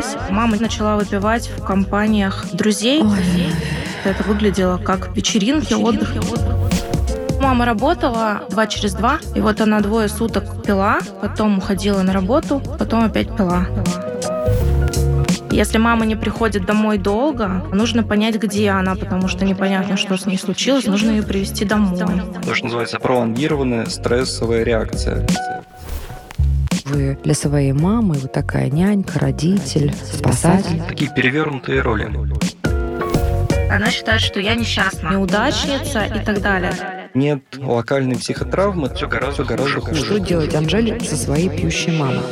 Родилась, 0.00 0.30
мама 0.30 0.56
начала 0.58 0.96
выпивать 0.96 1.48
в 1.48 1.62
компаниях 1.62 2.46
друзей. 2.52 3.02
Ой. 3.02 3.52
Это 4.04 4.22
выглядело 4.22 4.78
как 4.78 5.14
вечеринки, 5.14 5.74
отдых. 5.74 6.14
Мама 7.40 7.66
работала 7.66 8.42
два 8.50 8.66
через 8.66 8.94
два, 8.94 9.18
и 9.34 9.40
вот 9.40 9.60
она 9.60 9.80
двое 9.80 10.08
суток 10.08 10.62
пила, 10.62 11.00
потом 11.20 11.58
уходила 11.58 12.00
на 12.02 12.12
работу, 12.12 12.62
потом 12.78 13.04
опять 13.04 13.34
пила. 13.36 13.66
Если 15.50 15.78
мама 15.78 16.06
не 16.06 16.16
приходит 16.16 16.64
домой 16.64 16.96
долго, 16.96 17.64
нужно 17.72 18.02
понять, 18.02 18.36
где 18.36 18.70
она, 18.70 18.94
потому 18.94 19.28
что 19.28 19.44
непонятно, 19.44 19.96
что 19.96 20.16
с 20.16 20.24
ней 20.24 20.38
случилось, 20.38 20.86
нужно 20.86 21.10
ее 21.10 21.22
привести 21.22 21.64
домой. 21.64 21.98
То, 22.44 22.54
что 22.54 22.64
называется 22.64 22.98
пролонгированная 23.00 23.86
стрессовая 23.86 24.62
реакция. 24.62 25.26
Вы 26.90 27.16
для 27.22 27.34
своей 27.34 27.72
мамы 27.72 28.14
вот 28.14 28.32
такая 28.32 28.68
нянька, 28.68 29.20
родитель, 29.20 29.94
спасатель. 29.94 30.82
Такие 30.88 31.08
перевернутые 31.14 31.82
роли. 31.82 32.10
Она 33.70 33.90
считает, 33.90 34.20
что 34.20 34.40
я 34.40 34.56
несчастна, 34.56 35.10
неудачница 35.10 36.06
и 36.06 36.24
так 36.24 36.40
далее. 36.40 36.72
Нет 37.14 37.44
локальной 37.56 38.16
психотравмы, 38.16 38.92
все 38.92 39.06
гораздо, 39.06 39.44
гораздо 39.44 39.80
хуже. 39.80 40.04
Что 40.04 40.18
делать 40.18 40.54
Анжеле 40.54 40.98
со 41.00 41.16
своей 41.16 41.48
пьющей 41.48 41.96
мамой? 41.96 42.22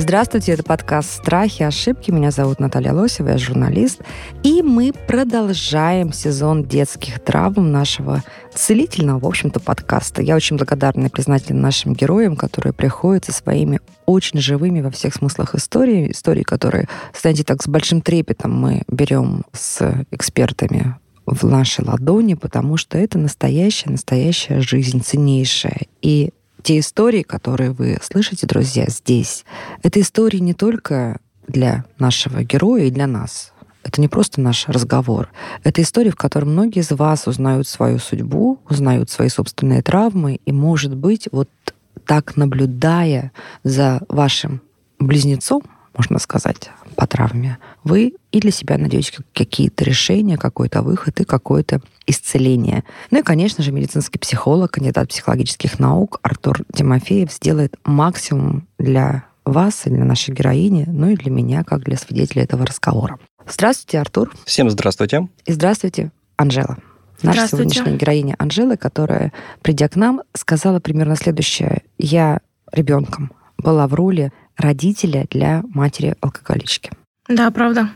Здравствуйте, 0.00 0.52
это 0.52 0.62
подкаст 0.62 1.10
«Страхи, 1.10 1.62
ошибки». 1.62 2.10
Меня 2.10 2.30
зовут 2.30 2.58
Наталья 2.58 2.94
Лосева, 2.94 3.28
я 3.28 3.38
журналист. 3.38 4.00
И 4.42 4.62
мы 4.62 4.94
продолжаем 5.06 6.14
сезон 6.14 6.64
детских 6.64 7.20
травм 7.20 7.70
нашего 7.70 8.24
целительного, 8.54 9.18
в 9.18 9.26
общем-то, 9.26 9.60
подкаста. 9.60 10.22
Я 10.22 10.36
очень 10.36 10.56
благодарна 10.56 11.04
и 11.06 11.10
признательна 11.10 11.60
нашим 11.60 11.92
героям, 11.92 12.34
которые 12.34 12.72
приходят 12.72 13.26
со 13.26 13.32
своими 13.32 13.80
очень 14.06 14.40
живыми 14.40 14.80
во 14.80 14.90
всех 14.90 15.14
смыслах 15.14 15.54
истории, 15.54 16.12
истории, 16.12 16.44
которые, 16.44 16.88
знаете, 17.20 17.44
так 17.44 17.62
с 17.62 17.68
большим 17.68 18.00
трепетом 18.00 18.58
мы 18.58 18.84
берем 18.88 19.42
с 19.52 20.06
экспертами 20.10 20.96
в 21.26 21.44
наши 21.44 21.84
ладони, 21.84 22.34
потому 22.34 22.78
что 22.78 22.96
это 22.96 23.18
настоящая, 23.18 23.90
настоящая 23.90 24.62
жизнь, 24.62 25.02
ценнейшая. 25.02 25.82
И 26.00 26.30
те 26.62 26.78
истории, 26.78 27.22
которые 27.22 27.72
вы 27.72 27.98
слышите, 28.02 28.46
друзья, 28.46 28.86
здесь, 28.88 29.44
это 29.82 30.00
истории 30.00 30.38
не 30.38 30.54
только 30.54 31.18
для 31.46 31.84
нашего 31.98 32.42
героя 32.42 32.84
и 32.84 32.90
для 32.90 33.06
нас. 33.06 33.52
Это 33.82 34.00
не 34.00 34.08
просто 34.08 34.40
наш 34.40 34.68
разговор. 34.68 35.30
Это 35.64 35.82
история, 35.82 36.10
в 36.10 36.16
которой 36.16 36.44
многие 36.44 36.80
из 36.80 36.90
вас 36.90 37.26
узнают 37.26 37.66
свою 37.66 37.98
судьбу, 37.98 38.60
узнают 38.68 39.10
свои 39.10 39.28
собственные 39.28 39.82
травмы, 39.82 40.40
и, 40.44 40.52
может 40.52 40.94
быть, 40.94 41.28
вот 41.32 41.48
так 42.06 42.36
наблюдая 42.36 43.32
за 43.64 44.02
вашим 44.08 44.60
близнецом, 44.98 45.62
можно 45.96 46.18
сказать, 46.18 46.70
по 46.96 47.06
травме, 47.06 47.58
вы 47.82 48.14
и 48.32 48.40
для 48.40 48.50
себя 48.50 48.78
найдете 48.78 49.18
какие-то 49.34 49.84
решения, 49.84 50.36
какой-то 50.36 50.82
выход 50.82 51.20
и 51.20 51.24
какое-то 51.24 51.80
исцеление. 52.06 52.84
Ну 53.10 53.20
и, 53.20 53.22
конечно 53.22 53.62
же, 53.62 53.72
медицинский 53.72 54.18
психолог, 54.18 54.72
кандидат 54.72 55.08
психологических 55.08 55.78
наук 55.78 56.20
Артур 56.22 56.60
Тимофеев 56.72 57.32
сделает 57.32 57.76
максимум 57.84 58.66
для 58.78 59.24
вас 59.44 59.86
и 59.86 59.90
для 59.90 60.04
нашей 60.04 60.34
героини, 60.34 60.84
ну 60.86 61.10
и 61.10 61.16
для 61.16 61.30
меня, 61.30 61.64
как 61.64 61.82
для 61.82 61.96
свидетеля 61.96 62.44
этого 62.44 62.66
разговора. 62.66 63.18
Здравствуйте, 63.48 63.98
Артур. 63.98 64.32
Всем 64.44 64.70
здравствуйте. 64.70 65.28
И 65.44 65.52
здравствуйте, 65.52 66.12
Анжела. 66.36 66.78
Наша 67.22 67.48
сегодняшняя 67.48 67.96
героиня 67.96 68.34
Анжела, 68.38 68.76
которая, 68.76 69.32
придя 69.60 69.88
к 69.88 69.96
нам, 69.96 70.22
сказала 70.34 70.80
примерно 70.80 71.16
следующее. 71.16 71.82
Я 71.98 72.40
ребенком 72.72 73.32
была 73.58 73.86
в 73.86 73.94
роли 73.94 74.32
родителя 74.56 75.26
для 75.30 75.62
матери-алкоголички. 75.74 76.92
Да, 77.28 77.50
правда. 77.50 77.90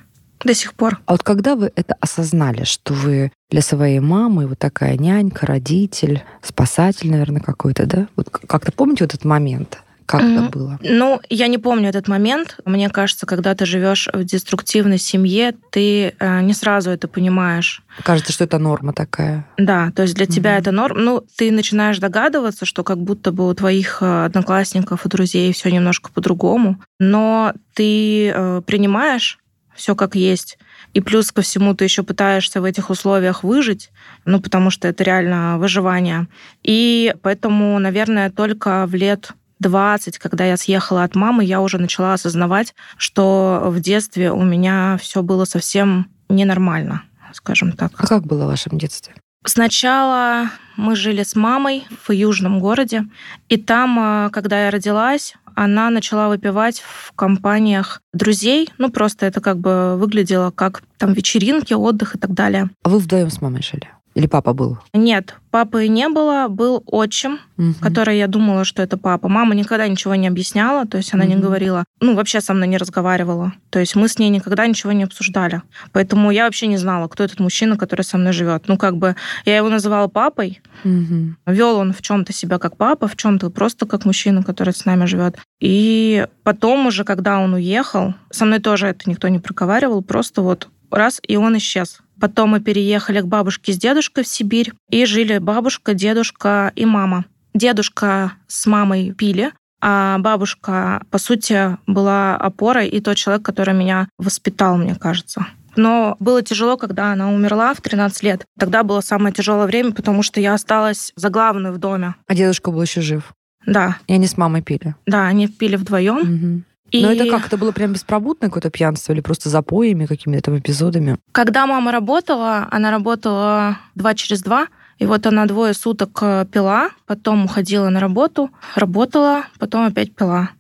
До 0.45 0.55
сих 0.55 0.75
пор. 0.75 1.01
А 1.07 1.13
вот 1.13 1.23
когда 1.23 1.57
вы 1.57 1.73
это 1.75 1.97
осознали, 2.01 2.65
что 2.65 2.95
вы 2.95 3.33
для 3.51 3.63
своей 3.63 4.01
мамы 4.01 4.47
вот 4.47 4.59
такая 4.59 4.97
нянька, 4.97 5.47
родитель, 5.47 6.23
спасатель, 6.43 7.11
наверное, 7.11 7.41
какой-то, 7.41 7.87
да? 7.87 8.09
Вот 8.17 8.29
как-то 8.31 8.73
помните 8.73 9.05
вот 9.05 9.15
этот 9.15 9.25
момент? 9.25 9.81
Как 10.07 10.23
mm-hmm. 10.23 10.47
это 10.47 10.59
было? 10.59 10.79
Ну, 10.83 11.21
я 11.31 11.47
не 11.47 11.59
помню 11.59 11.89
этот 11.89 12.09
момент. 12.09 12.59
Мне 12.65 12.91
кажется, 12.91 13.27
когда 13.27 13.55
ты 13.55 13.65
живешь 13.65 14.09
в 14.13 14.23
деструктивной 14.25 14.99
семье, 14.99 15.55
ты 15.71 16.15
э, 16.19 16.41
не 16.43 16.53
сразу 16.53 16.91
это 16.91 17.09
понимаешь. 17.09 17.83
Кажется, 18.03 18.33
что 18.33 18.45
это 18.45 18.59
норма 18.59 18.93
такая. 18.93 19.47
Да, 19.57 19.93
то 19.93 20.03
есть 20.03 20.15
для 20.15 20.27
mm-hmm. 20.27 20.31
тебя 20.31 20.59
это 20.59 20.73
норма. 20.73 21.01
Ну, 21.01 21.25
ты 21.37 21.51
начинаешь 21.51 21.99
догадываться, 21.99 22.67
что 22.67 22.85
как 22.85 22.99
будто 22.99 23.33
бы 23.33 23.49
у 23.49 23.55
твоих 23.55 24.03
э, 24.03 24.25
одноклассников 24.27 25.07
и 25.07 25.09
друзей 25.09 25.53
все 25.53 25.71
немножко 25.71 26.11
по-другому, 26.13 26.81
но 26.99 27.55
ты 27.73 28.29
э, 28.29 28.63
принимаешь 28.67 29.39
все 29.75 29.95
как 29.95 30.15
есть. 30.15 30.59
И 30.93 31.01
плюс 31.01 31.33
ко 31.33 31.43
всему 31.43 31.75
ты 31.75 31.85
еще 31.85 32.03
пытаешься 32.03 32.61
в 32.61 32.65
этих 32.65 32.91
условиях 32.91 33.43
выжить, 33.43 33.91
ну, 34.25 34.41
потому 34.41 34.71
что 34.71 34.89
это 34.89 35.05
реально 35.05 35.59
выживание. 35.59 36.29
И 36.63 37.15
поэтому, 37.23 37.79
наверное, 37.79 38.31
только 38.31 38.87
в 38.87 38.95
лет 38.95 39.33
20, 39.61 40.19
когда 40.19 40.45
я 40.45 40.57
съехала 40.57 41.05
от 41.05 41.15
мамы, 41.15 41.45
я 41.45 41.61
уже 41.61 41.79
начала 41.79 42.15
осознавать, 42.15 42.75
что 42.97 43.63
в 43.67 43.81
детстве 43.81 44.31
у 44.31 44.43
меня 44.43 44.99
все 45.01 45.23
было 45.23 45.45
совсем 45.45 46.09
ненормально, 46.29 47.03
скажем 47.33 47.73
так. 47.73 47.93
А 47.97 48.07
как 48.07 48.27
было 48.27 48.45
в 48.45 48.49
вашем 48.49 48.79
детстве? 48.79 49.15
Сначала 49.47 50.51
мы 50.77 50.97
жили 50.97 51.23
с 51.23 51.37
мамой 51.37 51.87
в 52.07 52.13
южном 52.13 52.61
городе, 52.61 53.05
и 53.49 53.57
там, 53.57 54.27
э, 54.27 54.31
когда 54.31 54.65
я 54.65 54.71
родилась, 54.71 55.35
она 55.55 55.91
начала 55.91 56.29
выпивать 56.29 56.81
в 56.81 57.13
компаниях 57.13 58.01
друзей. 58.13 58.71
Ну, 58.79 58.91
просто 58.91 59.27
это 59.27 59.41
как 59.41 59.59
бы 59.59 59.97
выглядело 59.97 60.51
как 60.51 60.83
там 60.99 61.13
вечеринки, 61.13 61.75
отдых 61.75 62.17
и 62.17 62.19
так 62.19 62.33
далее. 62.33 62.71
А 62.83 62.89
вы 62.89 62.99
вдвоем 62.99 63.31
с 63.31 63.41
мамой 63.41 63.63
жили? 63.63 63.89
Или 64.15 64.27
папа 64.27 64.53
был? 64.53 64.79
Нет, 64.93 65.35
папы 65.51 65.89
не 65.89 66.09
было, 66.09 66.47
был 66.49 66.83
отчим, 66.87 67.41
угу. 67.59 67.75
который 67.81 68.17
я 68.17 68.29
думала, 68.29 68.65
что 68.65 68.81
это 68.83 68.97
папа. 68.97 69.29
Мама 69.29 69.55
никогда 69.55 69.89
ничего 69.89 70.15
не 70.15 70.29
объясняла, 70.29 70.87
то 70.87 70.97
есть 70.99 71.13
она 71.15 71.25
угу. 71.25 71.33
не 71.33 71.41
говорила, 71.41 71.85
ну, 72.01 72.15
вообще 72.15 72.41
со 72.41 72.55
мной 72.55 72.69
не 72.69 72.77
разговаривала. 72.77 73.53
То 73.71 73.81
есть 73.81 73.97
мы 73.97 74.09
с 74.09 74.19
ней 74.19 74.31
никогда 74.31 74.67
ничего 74.67 74.93
не 74.93 75.03
обсуждали. 75.03 75.63
Поэтому 75.93 76.31
я 76.31 76.45
вообще 76.45 76.69
не 76.69 76.77
знала, 76.77 77.09
кто 77.09 77.25
этот 77.25 77.41
мужчина, 77.41 77.77
который 77.77 78.03
со 78.03 78.17
мной 78.17 78.33
живет. 78.33 78.69
Ну, 78.69 78.77
как 78.77 78.97
бы 78.97 79.17
я 79.45 79.57
его 79.57 79.69
называла 79.69 80.07
папой. 80.07 80.61
Угу. 80.85 81.35
Вел 81.47 81.77
он 81.77 81.93
в 81.93 82.03
чем-то 82.03 82.33
себя 82.33 82.59
как 82.59 82.77
папа, 82.77 83.09
в 83.09 83.17
чем-то 83.17 83.51
просто 83.51 83.87
как 83.87 84.05
мужчина, 84.05 84.45
который 84.45 84.73
с 84.75 84.85
нами 84.85 85.07
живет. 85.07 85.39
И 85.61 86.27
потом 86.45 86.87
уже, 86.87 87.05
когда 87.05 87.41
он 87.41 87.55
уехал, 87.55 88.15
со 88.31 88.45
мной 88.45 88.61
тоже 88.61 88.87
это 88.89 89.09
никто 89.11 89.29
не 89.29 89.39
проговаривал, 89.39 90.03
просто 90.03 90.43
вот 90.43 90.69
раз, 90.95 91.21
и 91.27 91.37
он 91.37 91.57
исчез. 91.59 92.01
Потом 92.21 92.51
мы 92.51 92.61
переехали 92.61 93.21
к 93.21 93.27
бабушке 93.27 93.73
с 93.73 93.79
дедушкой 93.79 94.25
в 94.25 94.29
Сибирь, 94.29 94.73
и 94.91 95.05
жили 95.05 95.39
бабушка, 95.39 95.95
дедушка 95.95 96.73
и 96.75 96.85
мама. 96.85 97.25
Дедушка 97.55 98.33
с 98.47 98.67
мамой 98.67 99.13
пили, 99.13 99.53
а 99.81 100.19
бабушка, 100.19 101.03
по 101.11 101.19
сути, 101.19 101.77
была 101.87 102.37
опорой 102.37 102.89
и 102.89 103.01
тот 103.01 103.17
человек, 103.17 103.45
который 103.45 103.75
меня 103.75 104.09
воспитал, 104.19 104.77
мне 104.77 104.95
кажется. 104.95 105.47
Но 105.77 106.17
было 106.21 106.43
тяжело, 106.43 106.77
когда 106.77 107.13
она 107.13 107.31
умерла 107.31 107.75
в 107.75 107.81
13 107.81 108.23
лет. 108.23 108.45
Тогда 108.59 108.83
было 108.83 109.01
самое 109.01 109.35
тяжелое 109.35 109.67
время, 109.67 109.93
потому 109.93 110.23
что 110.23 110.41
я 110.41 110.55
осталась 110.55 111.13
за 111.17 111.31
главную 111.31 111.75
в 111.75 111.79
доме. 111.79 112.15
А 112.27 112.35
дедушка 112.35 112.71
был 112.71 112.83
еще 112.83 113.01
жив? 113.01 113.35
Да. 113.67 113.97
И 114.07 114.15
они 114.15 114.27
с 114.27 114.37
мамой 114.37 114.63
пили? 114.63 114.95
Да, 115.07 115.27
они 115.27 115.49
пили 115.49 115.77
вдвоем. 115.77 116.19
Угу. 116.19 116.63
И... 116.95 117.03
Но 117.03 117.11
это 117.11 117.27
как? 117.29 117.47
Это 117.47 117.57
было 117.57 117.73
прям 117.73 117.93
беспробудное 117.93 118.49
какое-то 118.49 118.71
пьянство 118.71 119.13
или 119.13 119.21
просто 119.21 119.49
запоями, 119.49 120.07
какими-то 120.07 120.43
там 120.43 120.59
эпизодами? 120.59 121.19
Когда 121.33 121.67
мама 121.67 121.91
работала, 121.91 122.69
она 122.71 122.93
работала 122.93 123.79
два 123.97 124.15
через 124.15 124.43
два, 124.43 124.69
и 125.01 125.07
вот 125.07 125.27
она 125.27 125.47
двое 125.47 125.75
суток 125.75 126.17
э, 126.23 126.47
пила, 126.53 126.91
потом 127.07 127.47
уходила 127.47 127.89
на 127.89 127.99
работу, 127.99 128.51
работала, 128.77 129.47
потом 129.59 129.87
опять 129.87 130.15
пила. 130.15 130.51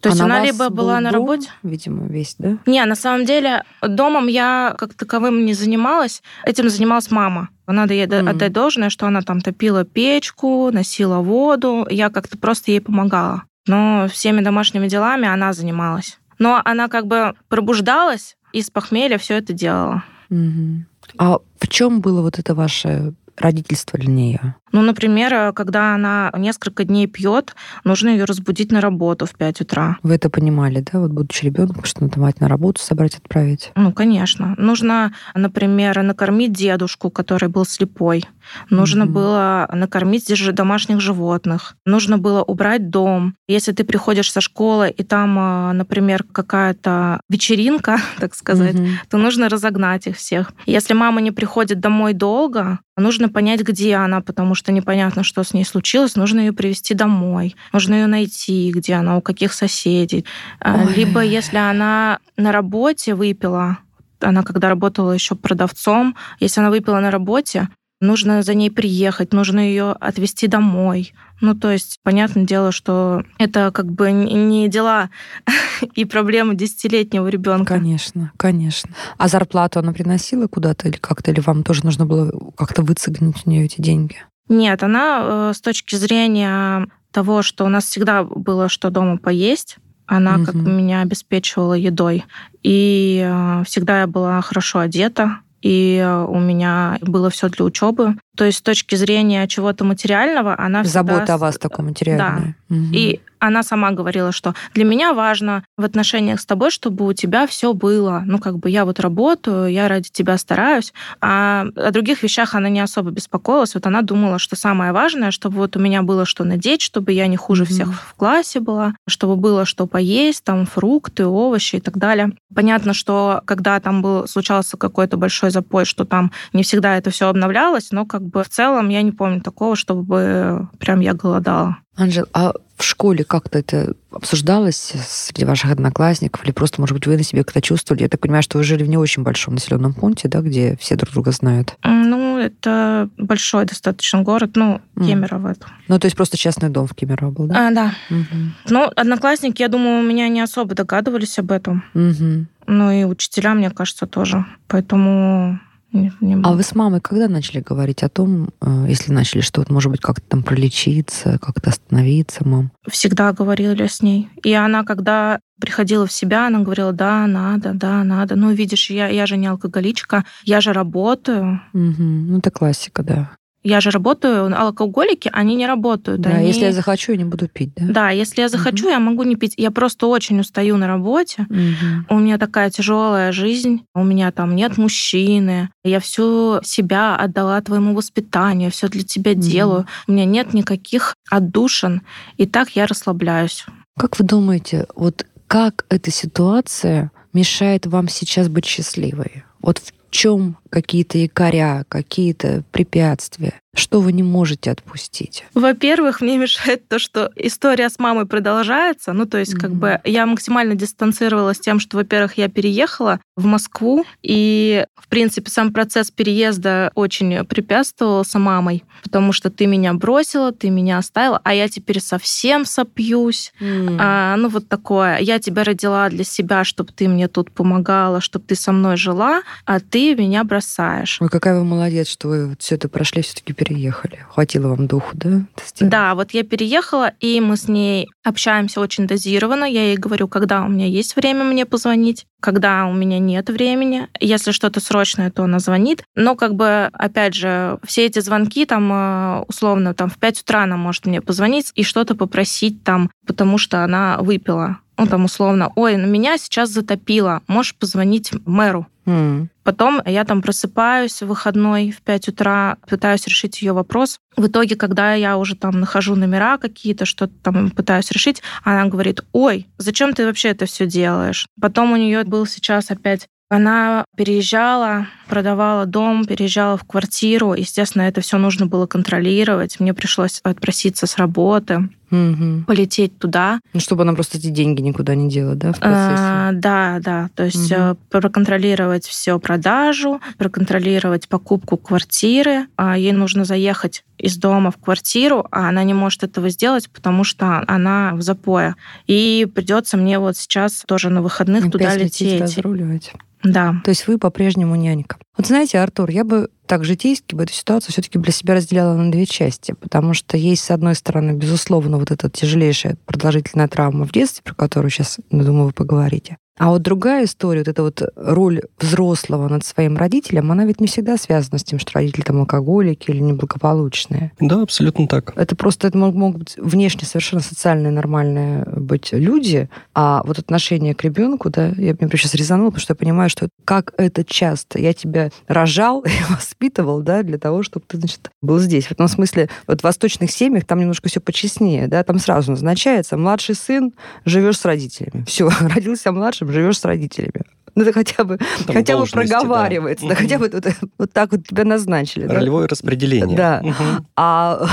То 0.00 0.08
есть 0.08 0.22
а 0.22 0.24
она 0.24 0.42
либо 0.42 0.70
была 0.70 1.00
на 1.00 1.10
дом, 1.10 1.20
работе. 1.20 1.50
Видимо, 1.62 2.06
весь, 2.06 2.36
да? 2.38 2.56
Не, 2.64 2.82
на 2.86 2.94
самом 2.94 3.26
деле 3.26 3.62
домом 3.82 4.26
я 4.26 4.74
как 4.78 4.94
таковым 4.94 5.44
не 5.44 5.52
занималась. 5.52 6.22
Этим 6.46 6.70
занималась 6.70 7.10
мама. 7.10 7.50
Надо 7.66 7.92
ей 7.92 8.06
mm-hmm. 8.06 8.30
отдать 8.30 8.52
должное, 8.52 8.88
что 8.88 9.06
она 9.06 9.20
там 9.20 9.42
топила 9.42 9.84
печку, 9.84 10.70
носила 10.72 11.18
воду. 11.18 11.86
Я 11.90 12.08
как-то 12.08 12.38
просто 12.38 12.70
ей 12.70 12.80
помогала 12.80 13.44
но 13.66 14.06
всеми 14.10 14.40
домашними 14.40 14.88
делами 14.88 15.28
она 15.28 15.52
занималась. 15.52 16.18
Но 16.38 16.60
она 16.64 16.88
как 16.88 17.06
бы 17.06 17.34
пробуждалась 17.48 18.36
и 18.52 18.62
с 18.62 18.70
похмелья 18.70 19.18
все 19.18 19.34
это 19.38 19.52
делала. 19.52 20.04
Угу. 20.30 20.84
А 21.18 21.38
в 21.58 21.68
чем 21.68 22.00
было 22.00 22.22
вот 22.22 22.38
это 22.38 22.54
ваше 22.54 23.14
родительство 23.36 23.98
для 23.98 24.10
нее? 24.10 24.54
Ну, 24.74 24.82
например, 24.82 25.52
когда 25.52 25.94
она 25.94 26.32
несколько 26.36 26.82
дней 26.82 27.06
пьет, 27.06 27.54
нужно 27.84 28.08
ее 28.08 28.24
разбудить 28.24 28.72
на 28.72 28.80
работу 28.80 29.24
в 29.24 29.34
5 29.36 29.60
утра. 29.60 29.98
Вы 30.02 30.16
это 30.16 30.28
понимали, 30.28 30.84
да? 30.92 30.98
Вот 30.98 31.12
будучи 31.12 31.44
ребенком, 31.44 31.84
что 31.84 32.02
надо 32.02 32.18
мать 32.18 32.40
на 32.40 32.48
работу 32.48 32.82
собрать, 32.82 33.14
отправить? 33.14 33.70
Ну, 33.76 33.92
конечно. 33.92 34.56
Нужно, 34.58 35.12
например, 35.32 36.02
накормить 36.02 36.52
дедушку, 36.52 37.08
который 37.08 37.48
был 37.48 37.64
слепой. 37.64 38.24
Нужно 38.68 39.04
mm-hmm. 39.04 39.06
было 39.06 39.70
накормить 39.72 40.26
домашних 40.54 41.00
животных. 41.00 41.76
Нужно 41.86 42.18
было 42.18 42.42
убрать 42.42 42.90
дом. 42.90 43.36
Если 43.46 43.70
ты 43.70 43.84
приходишь 43.84 44.32
со 44.32 44.40
школы, 44.40 44.90
и 44.90 45.04
там, 45.04 45.38
а, 45.38 45.72
например, 45.72 46.24
какая-то 46.24 47.20
вечеринка, 47.28 47.98
так 48.18 48.34
сказать, 48.34 48.74
mm-hmm. 48.74 48.94
то 49.08 49.18
нужно 49.18 49.48
разогнать 49.48 50.08
их 50.08 50.16
всех. 50.16 50.52
Если 50.66 50.94
мама 50.94 51.20
не 51.20 51.30
приходит 51.30 51.78
домой 51.78 52.12
долго, 52.12 52.80
нужно 52.96 53.28
понять, 53.28 53.62
где 53.62 53.94
она, 53.94 54.20
потому 54.20 54.54
что 54.54 54.63
непонятно, 54.72 55.24
что 55.24 55.42
с 55.42 55.54
ней 55.54 55.64
случилось. 55.64 56.16
Нужно 56.16 56.40
ее 56.40 56.52
привести 56.52 56.94
домой. 56.94 57.56
Нужно 57.72 57.94
ее 57.94 58.06
найти, 58.06 58.70
где 58.74 58.94
она, 58.94 59.16
у 59.16 59.20
каких 59.20 59.52
соседей. 59.52 60.24
А, 60.60 60.84
Ой. 60.84 60.94
Либо 60.94 61.20
если 61.20 61.56
она 61.56 62.18
на 62.36 62.52
работе 62.52 63.14
выпила, 63.14 63.78
она 64.20 64.42
когда 64.42 64.68
работала 64.68 65.12
еще 65.12 65.34
продавцом, 65.34 66.16
если 66.40 66.60
она 66.60 66.70
выпила 66.70 67.00
на 67.00 67.10
работе, 67.10 67.68
нужно 68.00 68.42
за 68.42 68.54
ней 68.54 68.70
приехать, 68.70 69.32
нужно 69.32 69.60
ее 69.60 69.92
отвезти 69.92 70.46
домой. 70.46 71.12
Ну, 71.40 71.54
то 71.54 71.70
есть, 71.70 71.98
понятное 72.02 72.44
дело, 72.44 72.70
что 72.70 73.24
это 73.38 73.70
как 73.72 73.90
бы 73.90 74.12
не 74.12 74.68
дела 74.68 75.10
и 75.94 76.04
проблемы 76.04 76.54
десятилетнего 76.54 77.26
ребенка. 77.28 77.74
Конечно, 77.74 78.32
конечно. 78.36 78.90
А 79.18 79.28
зарплату 79.28 79.80
она 79.80 79.92
приносила 79.92 80.46
куда-то 80.46 80.88
или 80.88 80.96
как-то, 80.96 81.32
или 81.32 81.40
вам 81.40 81.64
тоже 81.64 81.84
нужно 81.84 82.06
было 82.06 82.32
как-то 82.56 82.82
выцегнуть 82.82 83.42
у 83.44 83.50
нее 83.50 83.64
эти 83.64 83.80
деньги? 83.80 84.16
Нет, 84.48 84.82
она 84.82 85.20
э, 85.22 85.52
с 85.54 85.60
точки 85.60 85.96
зрения 85.96 86.86
того, 87.10 87.42
что 87.42 87.64
у 87.64 87.68
нас 87.68 87.86
всегда 87.86 88.24
было 88.24 88.68
что 88.68 88.90
дома 88.90 89.18
поесть, 89.18 89.78
она 90.06 90.36
угу. 90.36 90.44
как 90.44 90.54
меня 90.54 91.00
обеспечивала 91.00 91.74
едой. 91.74 92.24
И 92.62 93.24
э, 93.24 93.62
всегда 93.66 94.00
я 94.00 94.06
была 94.06 94.40
хорошо 94.42 94.80
одета, 94.80 95.38
и 95.62 95.96
э, 95.96 96.24
у 96.24 96.38
меня 96.38 96.98
было 97.00 97.30
все 97.30 97.48
для 97.48 97.64
учебы. 97.64 98.16
То 98.36 98.44
есть 98.44 98.58
с 98.58 98.62
точки 98.62 98.96
зрения 98.96 99.46
чего-то 99.48 99.84
материального, 99.84 100.58
она 100.58 100.84
Забота 100.84 101.20
всегда... 101.20 101.34
о 101.34 101.38
вас 101.38 101.56
такой 101.56 101.86
материальная. 101.86 102.56
Да. 102.68 102.76
Угу. 102.76 102.84
И 102.92 103.20
она 103.46 103.62
сама 103.62 103.90
говорила, 103.90 104.32
что 104.32 104.54
для 104.72 104.84
меня 104.84 105.12
важно 105.12 105.64
в 105.76 105.84
отношениях 105.84 106.40
с 106.40 106.46
тобой, 106.46 106.70
чтобы 106.70 107.06
у 107.06 107.12
тебя 107.12 107.46
все 107.46 107.72
было. 107.72 108.22
Ну, 108.24 108.38
как 108.38 108.58
бы 108.58 108.70
я 108.70 108.84
вот 108.84 109.00
работаю, 109.00 109.70
я 109.70 109.88
ради 109.88 110.08
тебя 110.10 110.38
стараюсь. 110.38 110.92
А 111.20 111.66
о 111.76 111.90
других 111.90 112.22
вещах 112.22 112.54
она 112.54 112.68
не 112.68 112.80
особо 112.80 113.10
беспокоилась. 113.10 113.74
Вот 113.74 113.86
она 113.86 114.02
думала, 114.02 114.38
что 114.38 114.56
самое 114.56 114.92
важное, 114.92 115.30
чтобы 115.30 115.56
вот 115.56 115.76
у 115.76 115.80
меня 115.80 116.02
было 116.02 116.24
что 116.24 116.44
надеть, 116.44 116.80
чтобы 116.80 117.12
я 117.12 117.26
не 117.26 117.36
хуже 117.36 117.64
mm-hmm. 117.64 117.66
всех 117.66 117.92
в 117.92 118.14
классе 118.14 118.60
была, 118.60 118.94
чтобы 119.06 119.36
было 119.36 119.64
что 119.64 119.86
поесть, 119.86 120.44
там 120.44 120.66
фрукты, 120.66 121.26
овощи 121.26 121.76
и 121.76 121.80
так 121.80 121.98
далее. 121.98 122.32
Понятно, 122.54 122.94
что 122.94 123.42
когда 123.44 123.78
там 123.80 124.00
был, 124.02 124.26
случался 124.26 124.76
какой-то 124.76 125.16
большой 125.16 125.50
запой, 125.50 125.84
что 125.84 126.04
там 126.04 126.32
не 126.52 126.62
всегда 126.62 126.96
это 126.96 127.10
все 127.10 127.28
обновлялось, 127.28 127.90
но 127.90 128.06
как 128.06 128.22
бы 128.22 128.42
в 128.42 128.48
целом 128.48 128.88
я 128.88 129.02
не 129.02 129.12
помню 129.12 129.40
такого, 129.40 129.76
чтобы 129.76 130.68
прям 130.78 131.00
я 131.00 131.12
голодала. 131.12 131.78
Анжел, 131.96 132.26
а 132.32 132.52
в 132.76 132.82
школе 132.82 133.24
как-то 133.24 133.58
это 133.58 133.94
обсуждалось 134.10 134.94
среди 135.06 135.44
ваших 135.44 135.70
одноклассников? 135.70 136.44
Или 136.44 136.50
просто, 136.50 136.80
может 136.80 136.94
быть, 136.94 137.06
вы 137.06 137.16
на 137.16 137.22
себе 137.22 137.44
как-то 137.44 137.60
чувствовали? 137.60 138.02
Я 138.02 138.08
так 138.08 138.20
понимаю, 138.20 138.42
что 138.42 138.58
вы 138.58 138.64
жили 138.64 138.82
в 138.82 138.88
не 138.88 138.96
очень 138.96 139.22
большом 139.22 139.54
населенном 139.54 139.94
пункте, 139.94 140.28
да, 140.28 140.40
где 140.40 140.76
все 140.80 140.96
друг 140.96 141.12
друга 141.12 141.30
знают? 141.30 141.76
Ну, 141.84 142.38
это 142.38 143.08
большой 143.16 143.66
достаточно 143.66 144.22
город, 144.22 144.52
ну, 144.56 144.80
Кемерово. 144.96 145.52
Mm. 145.52 145.62
Ну, 145.88 145.98
то 145.98 146.06
есть 146.06 146.16
просто 146.16 146.36
частный 146.36 146.68
дом 146.68 146.88
в 146.88 146.94
Кемерово 146.94 147.30
был, 147.30 147.46
да? 147.46 147.68
А, 147.68 147.70
да. 147.70 147.94
Угу. 148.10 148.38
Ну, 148.70 148.90
одноклассники, 148.96 149.62
я 149.62 149.68
думаю, 149.68 150.00
у 150.00 150.02
меня 150.02 150.28
не 150.28 150.40
особо 150.40 150.74
догадывались 150.74 151.38
об 151.38 151.52
этом. 151.52 151.84
Угу. 151.94 152.46
Ну, 152.66 152.90
и 152.90 153.04
учителя, 153.04 153.54
мне 153.54 153.70
кажется, 153.70 154.06
тоже. 154.06 154.44
Поэтому 154.66 155.60
нет, 155.94 156.12
не 156.20 156.34
а 156.42 156.52
вы 156.52 156.62
с 156.62 156.74
мамой 156.74 157.00
когда 157.00 157.28
начали 157.28 157.60
говорить 157.60 158.02
о 158.02 158.08
том, 158.08 158.50
э, 158.60 158.86
если 158.88 159.12
начали, 159.12 159.40
что 159.40 159.60
вот, 159.60 159.70
может 159.70 159.90
быть, 159.90 160.00
как-то 160.00 160.26
там 160.28 160.42
пролечиться, 160.42 161.38
как-то 161.40 161.70
остановиться, 161.70 162.46
мам? 162.46 162.72
Всегда 162.88 163.32
говорили 163.32 163.86
с 163.86 164.02
ней. 164.02 164.28
И 164.42 164.52
она, 164.52 164.84
когда 164.84 165.38
приходила 165.60 166.06
в 166.06 166.12
себя, 166.12 166.48
она 166.48 166.60
говорила, 166.60 166.92
да, 166.92 167.26
надо, 167.26 167.72
да, 167.72 168.04
надо. 168.04 168.36
Ну, 168.36 168.52
видишь, 168.52 168.90
я, 168.90 169.08
я 169.08 169.26
же 169.26 169.36
не 169.36 169.46
алкоголичка, 169.46 170.24
я 170.44 170.60
же 170.60 170.72
работаю. 170.72 171.60
Угу. 171.72 172.02
Ну, 172.02 172.38
это 172.38 172.50
классика, 172.50 173.02
да 173.02 173.30
я 173.64 173.80
же 173.80 173.90
работаю, 173.90 174.54
алкоголики, 174.56 175.30
они 175.32 175.56
не 175.56 175.66
работают. 175.66 176.20
Да, 176.20 176.30
они... 176.30 176.48
если 176.48 176.66
я 176.66 176.72
захочу, 176.72 177.12
я 177.12 177.18
не 177.18 177.24
буду 177.24 177.48
пить, 177.48 177.72
да? 177.74 177.84
Да, 177.88 178.10
если 178.10 178.42
я 178.42 178.48
захочу, 178.48 178.84
угу. 178.84 178.92
я 178.92 179.00
могу 179.00 179.22
не 179.22 179.36
пить. 179.36 179.54
Я 179.56 179.70
просто 179.70 180.06
очень 180.06 180.38
устаю 180.38 180.76
на 180.76 180.86
работе. 180.86 181.46
Угу. 181.48 182.14
У 182.14 182.18
меня 182.18 182.38
такая 182.38 182.70
тяжелая 182.70 183.32
жизнь, 183.32 183.86
у 183.94 184.04
меня 184.04 184.30
там 184.32 184.54
нет 184.54 184.76
мужчины, 184.76 185.70
я 185.82 185.98
всю 185.98 186.60
себя 186.62 187.16
отдала 187.16 187.60
твоему 187.62 187.94
воспитанию, 187.94 188.70
все 188.70 188.88
для 188.88 189.02
тебя 189.02 189.32
угу. 189.32 189.40
делаю. 189.40 189.86
У 190.06 190.12
меня 190.12 190.26
нет 190.26 190.52
никаких 190.52 191.16
отдушин, 191.30 192.02
и 192.36 192.46
так 192.46 192.70
я 192.70 192.86
расслабляюсь. 192.86 193.64
Как 193.96 194.18
вы 194.18 194.26
думаете, 194.26 194.86
вот 194.94 195.26
как 195.46 195.86
эта 195.88 196.10
ситуация 196.10 197.10
мешает 197.32 197.86
вам 197.86 198.08
сейчас 198.08 198.48
быть 198.48 198.66
счастливой? 198.66 199.44
Вот 199.60 199.78
в 199.78 199.92
чем 200.10 200.58
какие-то 200.74 201.18
якоря, 201.18 201.84
какие-то 201.88 202.64
препятствия? 202.72 203.60
Что 203.76 204.00
вы 204.00 204.12
не 204.12 204.22
можете 204.22 204.70
отпустить? 204.70 205.44
Во-первых, 205.54 206.20
мне 206.20 206.36
мешает 206.44 206.88
то, 206.88 206.98
что 206.98 207.30
история 207.36 207.88
с 207.88 207.98
мамой 208.00 208.26
продолжается. 208.26 209.12
Ну, 209.12 209.26
то 209.26 209.38
есть, 209.38 209.54
mm-hmm. 209.54 209.60
как 209.60 209.72
бы 209.72 210.00
я 210.04 210.26
максимально 210.26 210.74
дистанцировалась 210.74 211.60
тем, 211.60 211.78
что, 211.78 211.96
во-первых, 211.96 212.38
я 212.38 212.48
переехала 212.48 213.20
в 213.36 213.44
Москву, 213.44 214.04
и, 214.22 214.84
в 214.96 215.08
принципе, 215.08 215.50
сам 215.50 215.72
процесс 215.72 216.10
переезда 216.10 216.90
очень 216.94 217.44
препятствовался 217.44 218.38
мамой, 218.38 218.84
потому 219.02 219.32
что 219.32 219.50
ты 219.50 219.66
меня 219.66 219.94
бросила, 219.94 220.52
ты 220.52 220.70
меня 220.70 220.98
оставила, 220.98 221.40
а 221.44 221.54
я 221.54 221.68
теперь 221.68 222.00
совсем 222.00 222.64
сопьюсь. 222.64 223.52
Mm. 223.60 223.96
А, 224.00 224.36
ну, 224.36 224.48
вот 224.48 224.68
такое. 224.68 225.18
Я 225.18 225.38
тебя 225.38 225.62
родила 225.62 226.08
для 226.08 226.24
себя, 226.24 226.64
чтобы 226.64 226.92
ты 226.92 227.08
мне 227.08 227.28
тут 227.28 227.50
помогала, 227.50 228.20
чтобы 228.20 228.44
ты 228.46 228.54
со 228.54 228.72
мной 228.72 228.96
жила, 228.96 229.42
а 229.64 229.80
ты 229.80 230.14
меня 230.14 230.44
бросаешь. 230.64 231.18
Ой, 231.20 231.28
какая 231.28 231.58
вы 231.58 231.64
молодец, 231.64 232.08
что 232.08 232.28
вы 232.28 232.48
вот 232.48 232.62
все 232.62 232.74
это 232.76 232.88
прошли, 232.88 233.22
все-таки 233.22 233.52
переехали. 233.52 234.18
Хватило 234.30 234.68
вам 234.68 234.86
духу, 234.86 235.10
да? 235.14 235.42
Да, 235.80 236.14
вот 236.14 236.32
я 236.32 236.42
переехала, 236.42 237.12
и 237.20 237.40
мы 237.40 237.56
с 237.56 237.68
ней 237.68 238.08
общаемся 238.22 238.80
очень 238.80 239.06
дозированно. 239.06 239.64
Я 239.64 239.88
ей 239.88 239.96
говорю, 239.96 240.28
когда 240.28 240.62
у 240.62 240.68
меня 240.68 240.86
есть 240.86 241.16
время 241.16 241.44
мне 241.44 241.66
позвонить, 241.66 242.26
когда 242.40 242.86
у 242.86 242.92
меня 242.92 243.18
нет 243.18 243.48
времени. 243.50 244.08
Если 244.20 244.52
что-то 244.52 244.80
срочное, 244.80 245.30
то 245.30 245.44
она 245.44 245.58
звонит. 245.58 246.04
Но 246.14 246.36
как 246.36 246.54
бы, 246.54 246.90
опять 246.92 247.34
же, 247.34 247.78
все 247.86 248.06
эти 248.06 248.20
звонки 248.20 248.66
там 248.66 248.92
э, 248.92 249.44
условно 249.48 249.94
там 249.94 250.10
в 250.10 250.18
5 250.18 250.42
утра 250.42 250.62
она 250.64 250.76
может 250.76 251.06
мне 251.06 251.20
позвонить 251.20 251.72
и 251.74 251.82
что-то 251.82 252.14
попросить 252.14 252.82
там, 252.84 253.10
потому 253.26 253.58
что 253.58 253.84
она 253.84 254.18
выпила 254.20 254.78
ну, 254.96 255.06
там 255.06 255.24
условно, 255.24 255.72
ой, 255.74 255.96
на 255.96 256.06
меня 256.06 256.38
сейчас 256.38 256.70
затопило, 256.70 257.42
можешь 257.48 257.74
позвонить 257.74 258.30
мэру. 258.46 258.86
Mm. 259.06 259.48
Потом 259.64 260.00
я 260.04 260.24
там 260.24 260.42
просыпаюсь 260.42 261.22
в 261.22 261.26
выходной 261.26 261.90
в 261.90 262.02
5 262.02 262.28
утра, 262.28 262.76
пытаюсь 262.88 263.26
решить 263.26 263.62
ее 263.62 263.72
вопрос. 263.72 264.18
В 264.36 264.46
итоге, 264.46 264.76
когда 264.76 265.14
я 265.14 265.36
уже 265.38 265.56
там 265.56 265.80
нахожу 265.80 266.14
номера 266.14 266.58
какие-то, 266.58 267.06
что-то 267.06 267.32
там 267.42 267.70
пытаюсь 267.70 268.10
решить, 268.10 268.42
она 268.62 268.84
говорит, 268.86 269.24
ой, 269.32 269.66
зачем 269.78 270.12
ты 270.12 270.26
вообще 270.26 270.50
это 270.50 270.66
все 270.66 270.86
делаешь? 270.86 271.46
Потом 271.60 271.92
у 271.92 271.96
нее 271.96 272.22
был 272.24 272.46
сейчас 272.46 272.90
опять 272.90 273.26
она 273.50 274.04
переезжала, 274.16 275.06
продавала 275.28 275.86
дом, 275.86 276.24
переезжала 276.24 276.76
в 276.76 276.84
квартиру. 276.84 277.54
Естественно, 277.54 278.02
это 278.02 278.20
все 278.20 278.38
нужно 278.38 278.66
было 278.66 278.86
контролировать. 278.86 279.78
Мне 279.80 279.94
пришлось 279.94 280.40
отпроситься 280.42 281.06
с 281.06 281.18
работы, 281.18 281.88
угу. 282.10 282.64
полететь 282.66 283.18
туда. 283.18 283.60
Ну, 283.72 283.80
чтобы 283.80 284.02
она 284.02 284.14
просто 284.14 284.38
эти 284.38 284.48
деньги 284.48 284.80
никуда 284.80 285.14
не 285.14 285.28
делала, 285.28 285.54
да, 285.54 285.72
в 285.72 285.78
процессе? 285.78 286.22
А, 286.22 286.50
да, 286.52 286.98
да. 287.00 287.28
То 287.34 287.44
есть 287.44 287.72
угу. 287.72 287.96
проконтролировать 288.10 289.06
все 289.06 289.38
продажу, 289.38 290.20
проконтролировать 290.38 291.28
покупку 291.28 291.76
квартиры. 291.76 292.66
А 292.76 292.96
ей 292.96 293.12
нужно 293.12 293.44
заехать 293.44 294.04
из 294.18 294.36
дома 294.36 294.70
в 294.70 294.76
квартиру, 294.76 295.46
а 295.50 295.68
она 295.68 295.84
не 295.84 295.94
может 295.94 296.22
этого 296.22 296.48
сделать, 296.48 296.88
потому 296.90 297.24
что 297.24 297.62
она 297.66 298.14
в 298.14 298.22
запое. 298.22 298.76
И 299.06 299.46
придется 299.54 299.96
мне 299.96 300.18
вот 300.18 300.36
сейчас 300.36 300.84
тоже 300.86 301.10
на 301.10 301.22
выходных 301.22 301.70
туда 301.70 301.96
лететь. 301.96 302.40
разруливать. 302.40 303.12
Да. 303.42 303.76
То 303.84 303.90
есть 303.90 304.08
вы 304.08 304.18
по-прежнему 304.18 304.74
нянька. 304.74 305.18
Вот 305.36 305.46
знаете, 305.46 305.78
Артур, 305.78 306.10
я 306.10 306.24
бы 306.24 306.48
так 306.74 306.84
житейски 306.84 307.36
бы 307.36 307.44
эту 307.44 307.52
ситуацию 307.52 307.92
все-таки 307.92 308.18
для 308.18 308.32
себя 308.32 308.54
разделяла 308.54 308.96
на 308.96 309.12
две 309.12 309.26
части, 309.26 309.76
потому 309.80 310.12
что 310.12 310.36
есть, 310.36 310.64
с 310.64 310.72
одной 310.72 310.96
стороны, 310.96 311.30
безусловно, 311.30 311.98
вот 311.98 312.10
эта 312.10 312.28
тяжелейшая 312.28 312.96
продолжительная 313.06 313.68
травма 313.68 314.04
в 314.04 314.10
детстве, 314.10 314.42
про 314.42 314.54
которую 314.56 314.90
сейчас, 314.90 315.20
думаю, 315.30 315.66
вы 315.66 315.72
поговорите. 315.72 316.36
А 316.56 316.70
вот 316.70 316.82
другая 316.82 317.24
история, 317.24 317.60
вот 317.60 317.68
эта 317.68 317.82
вот 317.82 318.02
роль 318.16 318.62
взрослого 318.78 319.48
над 319.48 319.64
своим 319.64 319.96
родителем, 319.96 320.52
она 320.52 320.64
ведь 320.64 320.80
не 320.80 320.86
всегда 320.86 321.16
связана 321.16 321.58
с 321.58 321.64
тем, 321.64 321.78
что 321.78 321.92
родители 321.94 322.22
там 322.22 322.38
алкоголики 322.38 323.10
или 323.10 323.18
неблагополучные. 323.18 324.32
Да, 324.38 324.62
абсолютно 324.62 325.08
так. 325.08 325.32
Это 325.36 325.56
просто 325.56 325.88
это 325.88 325.98
могут 325.98 326.38
быть 326.38 326.54
внешне 326.56 327.06
совершенно 327.06 327.42
социальные, 327.42 327.90
нормальные 327.90 328.64
быть 328.66 329.12
люди, 329.12 329.68
а 329.94 330.22
вот 330.24 330.38
отношение 330.38 330.94
к 330.94 331.02
ребенку, 331.02 331.50
да, 331.50 331.68
я 331.76 331.96
мне 331.98 332.08
сейчас 332.12 332.34
резанула, 332.34 332.70
потому 332.70 332.82
что 332.82 332.92
я 332.92 332.96
понимаю, 332.96 333.30
что 333.30 333.48
как 333.64 333.92
это 333.96 334.24
часто. 334.24 334.78
Я 334.78 334.92
тебя 334.92 335.30
рожал 335.48 336.00
и 336.04 336.32
воспитывал, 336.32 337.02
да, 337.02 337.22
для 337.22 337.38
того, 337.38 337.62
чтобы 337.62 337.86
ты, 337.88 337.98
значит, 337.98 338.30
был 338.42 338.58
здесь. 338.58 338.86
В 338.86 338.92
этом 338.92 339.08
смысле, 339.08 339.48
вот 339.66 339.80
в 339.80 339.84
восточных 339.84 340.30
семьях 340.30 340.64
там 340.64 340.78
немножко 340.78 341.08
все 341.08 341.20
почестнее, 341.20 341.88
да, 341.88 342.04
там 342.04 342.18
сразу 342.20 342.52
назначается, 342.52 343.16
младший 343.16 343.56
сын, 343.56 343.92
живешь 344.24 344.58
с 344.58 344.64
родителями. 344.64 345.24
Все, 345.26 345.50
родился 345.60 346.12
младшим, 346.44 346.52
живешь 346.52 346.78
с 346.78 346.84
родителями. 346.84 347.44
Ну, 347.74 347.82
это 347.82 347.92
хотя 347.92 348.22
бы, 348.22 348.38
Там 348.66 348.76
хотя 348.76 348.96
бы 348.96 349.04
проговаривается, 349.04 350.06
да. 350.06 350.14
да, 350.14 350.20
хотя 350.20 350.38
бы 350.38 350.48
вот, 350.52 350.64
вот 350.96 351.12
так 351.12 351.32
вот 351.32 351.44
тебя 351.44 351.64
назначили. 351.64 352.24
Ролевое 352.24 352.68
да? 352.68 352.68
распределение. 352.68 353.36
Да. 353.36 353.60
Угу. 353.64 354.06
А 354.16 354.66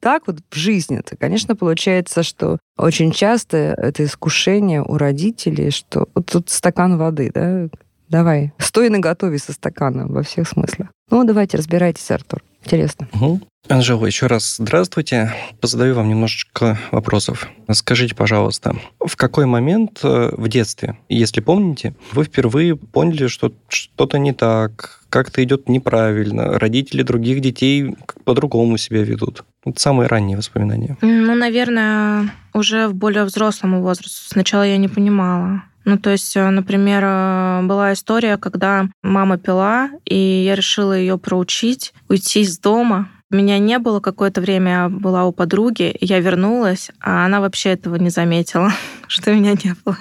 так 0.00 0.22
вот 0.26 0.38
в 0.50 0.56
жизни 0.56 0.98
это, 0.98 1.16
конечно, 1.16 1.54
получается, 1.54 2.22
что 2.22 2.58
очень 2.78 3.12
часто 3.12 3.56
это 3.76 4.04
искушение 4.04 4.82
у 4.82 4.96
родителей, 4.96 5.70
что 5.70 6.08
вот 6.14 6.26
тут 6.26 6.48
стакан 6.48 6.96
воды, 6.96 7.30
да, 7.34 7.68
давай, 8.08 8.54
стой 8.58 8.88
на 8.88 9.00
готове 9.00 9.38
со 9.38 9.52
стаканом 9.52 10.12
во 10.12 10.22
всех 10.22 10.48
смыслах. 10.48 10.88
Ну, 11.10 11.24
давайте, 11.24 11.58
разбирайтесь, 11.58 12.10
Артур. 12.10 12.42
Интересно. 12.66 13.06
Угу. 13.12 13.40
Анжела, 13.68 14.06
еще 14.06 14.26
раз 14.26 14.56
здравствуйте. 14.56 15.32
Позадаю 15.60 15.94
вам 15.94 16.08
немножечко 16.08 16.78
вопросов. 16.90 17.48
Скажите, 17.70 18.14
пожалуйста, 18.16 18.76
в 18.98 19.14
какой 19.16 19.46
момент 19.46 20.00
э, 20.02 20.30
в 20.36 20.48
детстве, 20.48 20.98
если 21.08 21.40
помните, 21.40 21.94
вы 22.12 22.24
впервые 22.24 22.74
поняли, 22.74 23.28
что 23.28 23.52
что-то 23.68 24.18
не 24.18 24.32
так, 24.32 25.02
как-то 25.10 25.44
идет 25.44 25.68
неправильно, 25.68 26.58
родители 26.58 27.02
других 27.02 27.40
детей 27.40 27.96
по-другому 28.24 28.78
себя 28.78 29.04
ведут? 29.04 29.44
Вот 29.64 29.78
самые 29.78 30.08
ранние 30.08 30.36
воспоминания. 30.36 30.96
Ну, 31.00 31.34
наверное, 31.36 32.32
уже 32.52 32.88
в 32.88 32.94
более 32.94 33.24
взрослом 33.24 33.80
возрасте. 33.80 34.28
Сначала 34.28 34.64
я 34.64 34.76
не 34.76 34.88
понимала. 34.88 35.62
Ну, 35.86 35.98
то 35.98 36.10
есть, 36.10 36.36
э, 36.36 36.50
например, 36.50 37.04
э, 37.04 37.60
была 37.62 37.92
история, 37.92 38.36
когда 38.38 38.88
мама 39.04 39.38
пила, 39.38 39.90
и 40.04 40.16
я 40.16 40.56
решила 40.56 40.92
ее 40.92 41.16
проучить, 41.16 41.94
уйти 42.08 42.40
из 42.40 42.58
дома, 42.58 43.08
меня 43.30 43.60
не 43.60 43.78
было 43.78 44.00
какое-то 44.00 44.40
время, 44.40 44.70
я 44.70 44.88
была 44.88 45.26
у 45.26 45.32
подруги, 45.32 45.96
я 46.00 46.18
вернулась, 46.18 46.90
а 47.00 47.24
она 47.24 47.40
вообще 47.40 47.70
этого 47.70 47.94
не 47.96 48.10
заметила, 48.10 48.72
что 49.06 49.32
меня 49.32 49.52
не 49.52 49.76
было. 49.84 49.96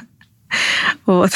Вот. 1.05 1.29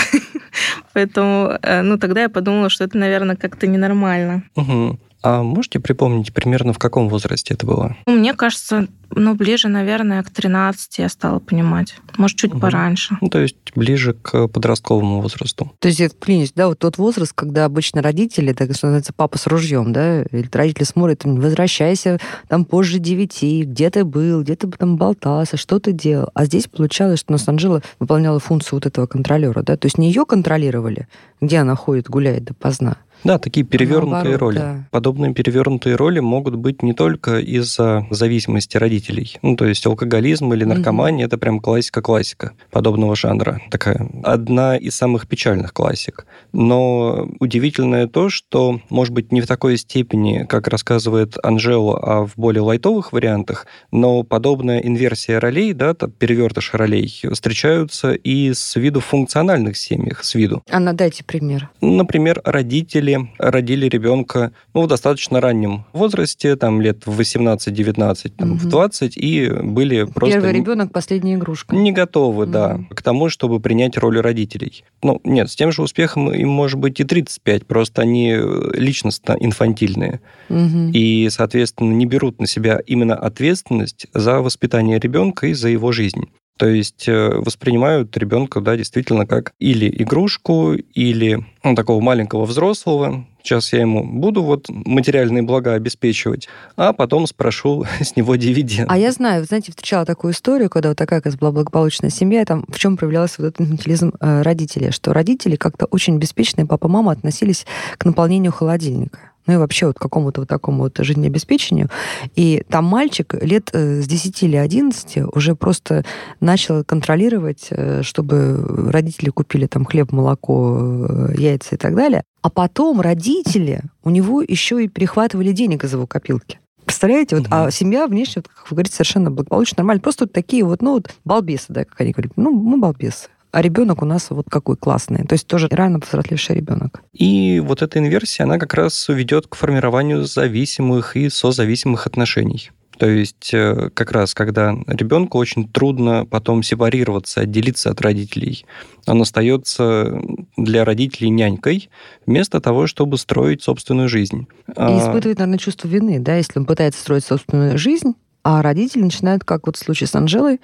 Поэтому, 0.94 1.58
э, 1.62 1.84
ну, 1.84 2.00
тогда 2.00 2.22
я 2.22 2.30
подумала, 2.30 2.72
что 2.72 2.86
это, 2.86 2.98
наверное, 2.98 3.36
как-то 3.36 3.68
ненормально. 3.68 4.44
Угу. 4.56 5.00
А 5.22 5.44
можете 5.44 5.80
припомнить 5.80 6.34
примерно 6.34 6.74
в 6.74 6.80
каком 6.80 7.10
возрасте 7.10 7.54
это 7.54 7.66
было? 7.66 7.96
Ну, 8.06 8.16
мне 8.16 8.34
кажется, 8.34 8.88
ну, 9.12 9.36
ближе, 9.36 9.68
наверное, 9.68 10.24
к 10.24 10.30
13 10.30 11.00
я 11.00 11.10
стала 11.10 11.40
понимать. 11.40 11.96
Может, 12.18 12.38
чуть 12.38 12.52
угу. 12.52 12.62
пораньше. 12.62 13.18
Ну, 13.22 13.30
то 13.30 13.40
есть 13.40 13.58
ближе 13.76 14.14
к 14.14 14.48
подростковому 14.48 15.22
возрасту. 15.22 15.74
То 15.80 15.88
есть 15.88 16.00
это 16.00 16.16
клинич, 16.16 16.52
да, 16.56 16.68
вот 16.68 16.80
тот 16.80 16.98
возраст, 16.98 17.34
когда 17.34 17.66
обычно 17.66 18.02
родители, 18.02 18.54
так 18.54 18.74
что 18.74 18.88
называется, 18.88 19.14
папа 19.14 19.38
с 19.38 19.48
ружьем, 19.48 19.92
да, 19.92 20.24
или 20.24 20.50
родители 20.52 20.84
смотрят, 20.84 21.26
возвращайся 21.26 22.20
там 22.48 22.66
позже 22.66 23.00
девяти, 23.00 23.64
где 23.64 23.90
ты 23.90 24.06
был, 24.06 24.44
где 24.44 24.56
ты 24.56 24.68
там 24.68 24.98
болтался, 24.98 25.58
что 25.58 25.80
ты 25.80 25.92
делал. 25.92 26.30
А 26.34 26.46
здесь 26.46 26.68
получалось, 26.68 27.20
что 27.20 27.32
у 27.32 27.34
нас 27.34 27.48
Анжела 27.48 27.82
выполняла 28.00 28.40
функцию 28.40 28.78
вот 28.78 28.86
этого 28.86 29.08
контролера, 29.08 29.62
да, 29.64 29.76
то 29.76 29.86
есть 29.86 29.98
не 29.98 30.08
ее 30.08 30.26
контролировали, 30.26 31.08
где 31.42 31.58
она 31.58 31.76
ходит, 31.76 32.10
гуляет 32.10 32.46
допоздна, 32.46 32.98
да, 33.24 33.38
такие 33.38 33.66
перевернутые 33.66 34.38
Наоборот, 34.38 34.42
роли. 34.42 34.58
Да. 34.58 34.88
Подобные 34.92 35.34
перевернутые 35.34 35.96
роли 35.96 36.20
могут 36.20 36.56
быть 36.56 36.82
не 36.84 36.94
только 36.94 37.40
из-за 37.40 38.06
зависимости 38.10 38.78
родителей. 38.78 39.38
Ну, 39.42 39.56
то 39.56 39.66
есть 39.66 39.86
алкоголизм 39.86 40.54
или 40.54 40.64
наркомания 40.64 41.26
угу. 41.26 41.28
это 41.28 41.38
прям 41.38 41.60
классика-классика 41.60 42.54
подобного 42.72 43.16
жанра. 43.16 43.62
Такая 43.70 44.10
одна 44.24 44.78
из 44.78 44.96
самых 44.96 45.28
печальных 45.28 45.74
классик. 45.74 46.26
Но 46.54 47.28
удивительное 47.40 48.08
то, 48.08 48.30
что, 48.30 48.82
может 48.90 49.14
быть, 49.14 49.32
не 49.32 49.42
в 49.42 49.48
такой 49.48 49.78
степени, 49.78 50.46
как 50.48 50.68
рассказывает 50.68 51.38
Анжела, 51.44 52.00
а 52.02 52.26
в 52.26 52.34
более 52.36 52.62
лайтовых 52.62 53.12
вариантах, 53.12 53.68
но 53.92 54.24
подобная 54.24 54.80
инверсия 54.80 55.40
ролей, 55.40 55.74
да, 55.74 55.94
перевертыш 55.94 56.74
ролей, 56.74 57.22
встречаются 57.32 58.14
и 58.14 58.54
с 58.54 58.76
виду 58.76 59.00
функциональных 59.00 59.78
семьях, 59.78 60.24
с 60.24 60.36
виду. 60.36 60.64
А 60.70 60.80
дайте 60.94 61.24
пример. 61.24 61.70
Например, 61.82 62.42
родители 62.44 63.09
родители 63.38 63.70
родили 63.70 63.88
ребенка 63.88 64.52
ну, 64.74 64.84
в 64.84 64.88
достаточно 64.88 65.40
раннем 65.42 65.86
возрасте, 65.94 66.56
там 66.56 66.82
лет 66.82 67.06
в 67.06 67.20
18-19, 67.20 68.30
там, 68.38 68.52
угу. 68.52 68.60
в 68.60 68.66
20, 68.68 69.18
и 69.18 69.50
были 69.50 70.06
просто... 70.06 70.40
Первый 70.40 70.54
ребенок, 70.54 70.92
последняя 70.92 71.36
игрушка. 71.36 71.76
Не 71.76 71.92
готовы, 71.92 72.44
угу. 72.44 72.52
да, 72.52 72.80
к 72.90 73.02
тому, 73.02 73.30
чтобы 73.30 73.60
принять 73.60 73.98
роль 73.98 74.20
родителей. 74.20 74.84
Ну, 75.04 75.22
нет, 75.24 75.52
с 75.52 75.56
тем 75.56 75.72
же 75.72 75.84
успехом 75.84 76.32
им 76.32 76.50
может 76.50 76.80
быть 76.80 77.00
и 77.00 77.04
35, 77.04 77.66
просто 77.68 78.02
они 78.02 78.38
личностно 78.74 79.36
инфантильные. 79.40 80.22
Угу. 80.50 80.92
И, 80.94 81.28
соответственно, 81.30 81.94
не 81.94 82.06
берут 82.06 82.40
на 82.40 82.48
себя 82.48 82.80
именно 82.88 83.16
ответственность 83.16 84.08
за 84.14 84.42
воспитание 84.42 85.00
ребенка 85.00 85.48
и 85.48 85.54
за 85.54 85.70
его 85.70 85.92
жизнь. 85.92 86.30
То 86.60 86.68
есть 86.68 87.08
э, 87.08 87.30
воспринимают 87.38 88.18
ребенка, 88.18 88.60
да, 88.60 88.76
действительно 88.76 89.26
как 89.26 89.54
или 89.60 89.90
игрушку, 90.04 90.74
или 90.74 91.46
ну, 91.64 91.74
такого 91.74 92.02
маленького 92.02 92.44
взрослого. 92.44 93.26
Сейчас 93.42 93.72
я 93.72 93.80
ему 93.80 94.04
буду 94.04 94.44
вот 94.44 94.66
материальные 94.68 95.44
блага 95.44 95.74
обеспечивать, 95.76 96.50
а 96.76 96.92
потом 96.92 97.28
спрошу 97.28 97.86
с 98.02 98.18
него 98.18 98.36
дивиденд. 98.36 98.92
А 98.92 98.98
я 98.98 99.14
знаю, 99.14 99.46
знаете, 99.46 99.72
встречала 99.72 100.06
такую 100.06 100.34
историю, 100.34 100.70
когда 100.70 100.90
вот 100.90 100.98
такая 100.98 101.22
как 101.22 101.34
была 101.36 101.54
благополучная 101.54 102.10
семья, 102.10 102.44
там 102.44 102.66
в 102.68 102.78
чем 102.78 102.98
проявлялся 102.98 103.36
вот 103.42 103.48
этот 103.48 103.62
инфантилизм 103.62 104.12
э, 104.20 104.42
родителей, 104.42 104.92
что 104.92 105.14
родители 105.14 105.56
как-то 105.56 105.86
очень 105.86 106.18
беспечные, 106.18 106.68
папа-мама 106.68 107.14
относились 107.14 107.66
к 107.98 108.04
наполнению 108.04 108.52
холодильника 108.52 109.29
ну 109.50 109.56
и 109.56 109.58
вообще 109.58 109.88
вот 109.88 109.98
какому-то 109.98 110.42
вот 110.42 110.48
такому 110.48 110.84
вот 110.84 111.00
жизнеобеспечению. 111.00 111.90
И 112.36 112.64
там 112.70 112.86
мальчик 112.86 113.34
лет 113.42 113.72
э, 113.74 114.00
с 114.00 114.06
10 114.06 114.44
или 114.44 114.56
11 114.56 115.34
уже 115.34 115.56
просто 115.56 116.06
начал 116.40 116.84
контролировать, 116.84 117.70
э, 117.72 118.04
чтобы 118.04 118.92
родители 118.92 119.32
купили 119.32 119.66
там 119.66 119.86
хлеб, 119.86 120.12
молоко, 120.12 120.78
э, 120.80 121.34
яйца 121.36 121.74
и 121.74 121.78
так 121.80 121.96
далее. 121.96 122.22
А 122.44 122.52
потом 122.52 123.02
родители 123.02 123.82
у 124.04 124.12
него 124.12 124.44
еще 124.44 124.84
и 124.84 124.88
перехватывали 124.88 125.52
денег 125.52 125.84
из 125.84 125.94
его 125.94 126.06
копилки. 126.06 126.60
Представляете? 126.86 127.38
Вот, 127.38 127.48
угу. 127.48 127.56
А 127.56 127.72
семья 127.72 128.06
внешне, 128.06 128.44
как 128.44 128.70
вы 128.70 128.76
говорите, 128.76 128.98
совершенно 128.98 129.32
благополучно, 129.32 129.78
нормально. 129.80 130.02
Просто 130.02 130.26
вот 130.26 130.32
такие 130.32 130.64
вот, 130.64 130.84
ну, 130.84 130.94
вот 130.94 131.10
балбесы, 131.26 131.66
да, 131.70 131.86
как 131.86 132.00
они 132.02 132.12
говорят. 132.12 132.34
Ну, 132.36 132.52
мы 132.52 132.78
балбесы 132.78 133.30
а 133.52 133.62
ребенок 133.62 134.02
у 134.02 134.06
нас 134.06 134.30
вот 134.30 134.46
какой 134.50 134.78
классный. 134.78 135.26
То 135.26 135.34
есть 135.34 135.48
тоже 135.48 135.68
рано 135.72 136.00
повзрослевший 136.00 136.56
ребенок. 136.56 137.02
И 137.14 137.62
вот 137.66 137.82
эта 137.82 138.00
инверсия, 138.00 138.46
она 138.46 138.58
как 138.58 138.74
раз 138.74 139.08
ведет 139.10 139.48
к 139.48 139.56
формированию 139.56 140.26
зависимых 140.26 141.16
и 141.16 141.30
созависимых 141.30 142.08
отношений. 142.08 142.72
То 143.00 143.08
есть 143.08 143.54
э, 143.54 143.90
как 143.94 144.12
раз, 144.12 144.34
когда 144.34 144.76
ребенку 144.88 145.38
очень 145.38 145.70
трудно 145.70 146.26
потом 146.30 146.64
сепарироваться, 146.64 147.40
отделиться 147.40 147.92
от 147.92 148.02
родителей, 148.02 148.66
он 149.08 149.22
остается 149.22 150.22
для 150.58 150.84
родителей 150.84 151.30
нянькой, 151.30 151.90
вместо 152.26 152.60
того, 152.60 152.88
чтобы 152.88 153.18
строить 153.18 153.64
собственную 153.64 154.10
жизнь. 154.10 154.48
И 154.68 154.74
а 154.76 155.00
испытывает, 155.00 155.40
наверное, 155.40 155.60
чувство 155.60 155.88
вины, 155.88 156.20
да, 156.20 156.36
если 156.36 156.60
он 156.60 156.66
пытается 156.66 157.00
строить 157.00 157.24
собственную 157.24 157.78
жизнь, 157.78 158.16
а 158.50 158.64
родители 158.64 159.04
начинают, 159.04 159.44
как 159.44 159.68
вот 159.68 159.76
в 159.76 159.80
случае 159.80 160.08
с 160.08 160.16
Анжелой, 160.16 160.60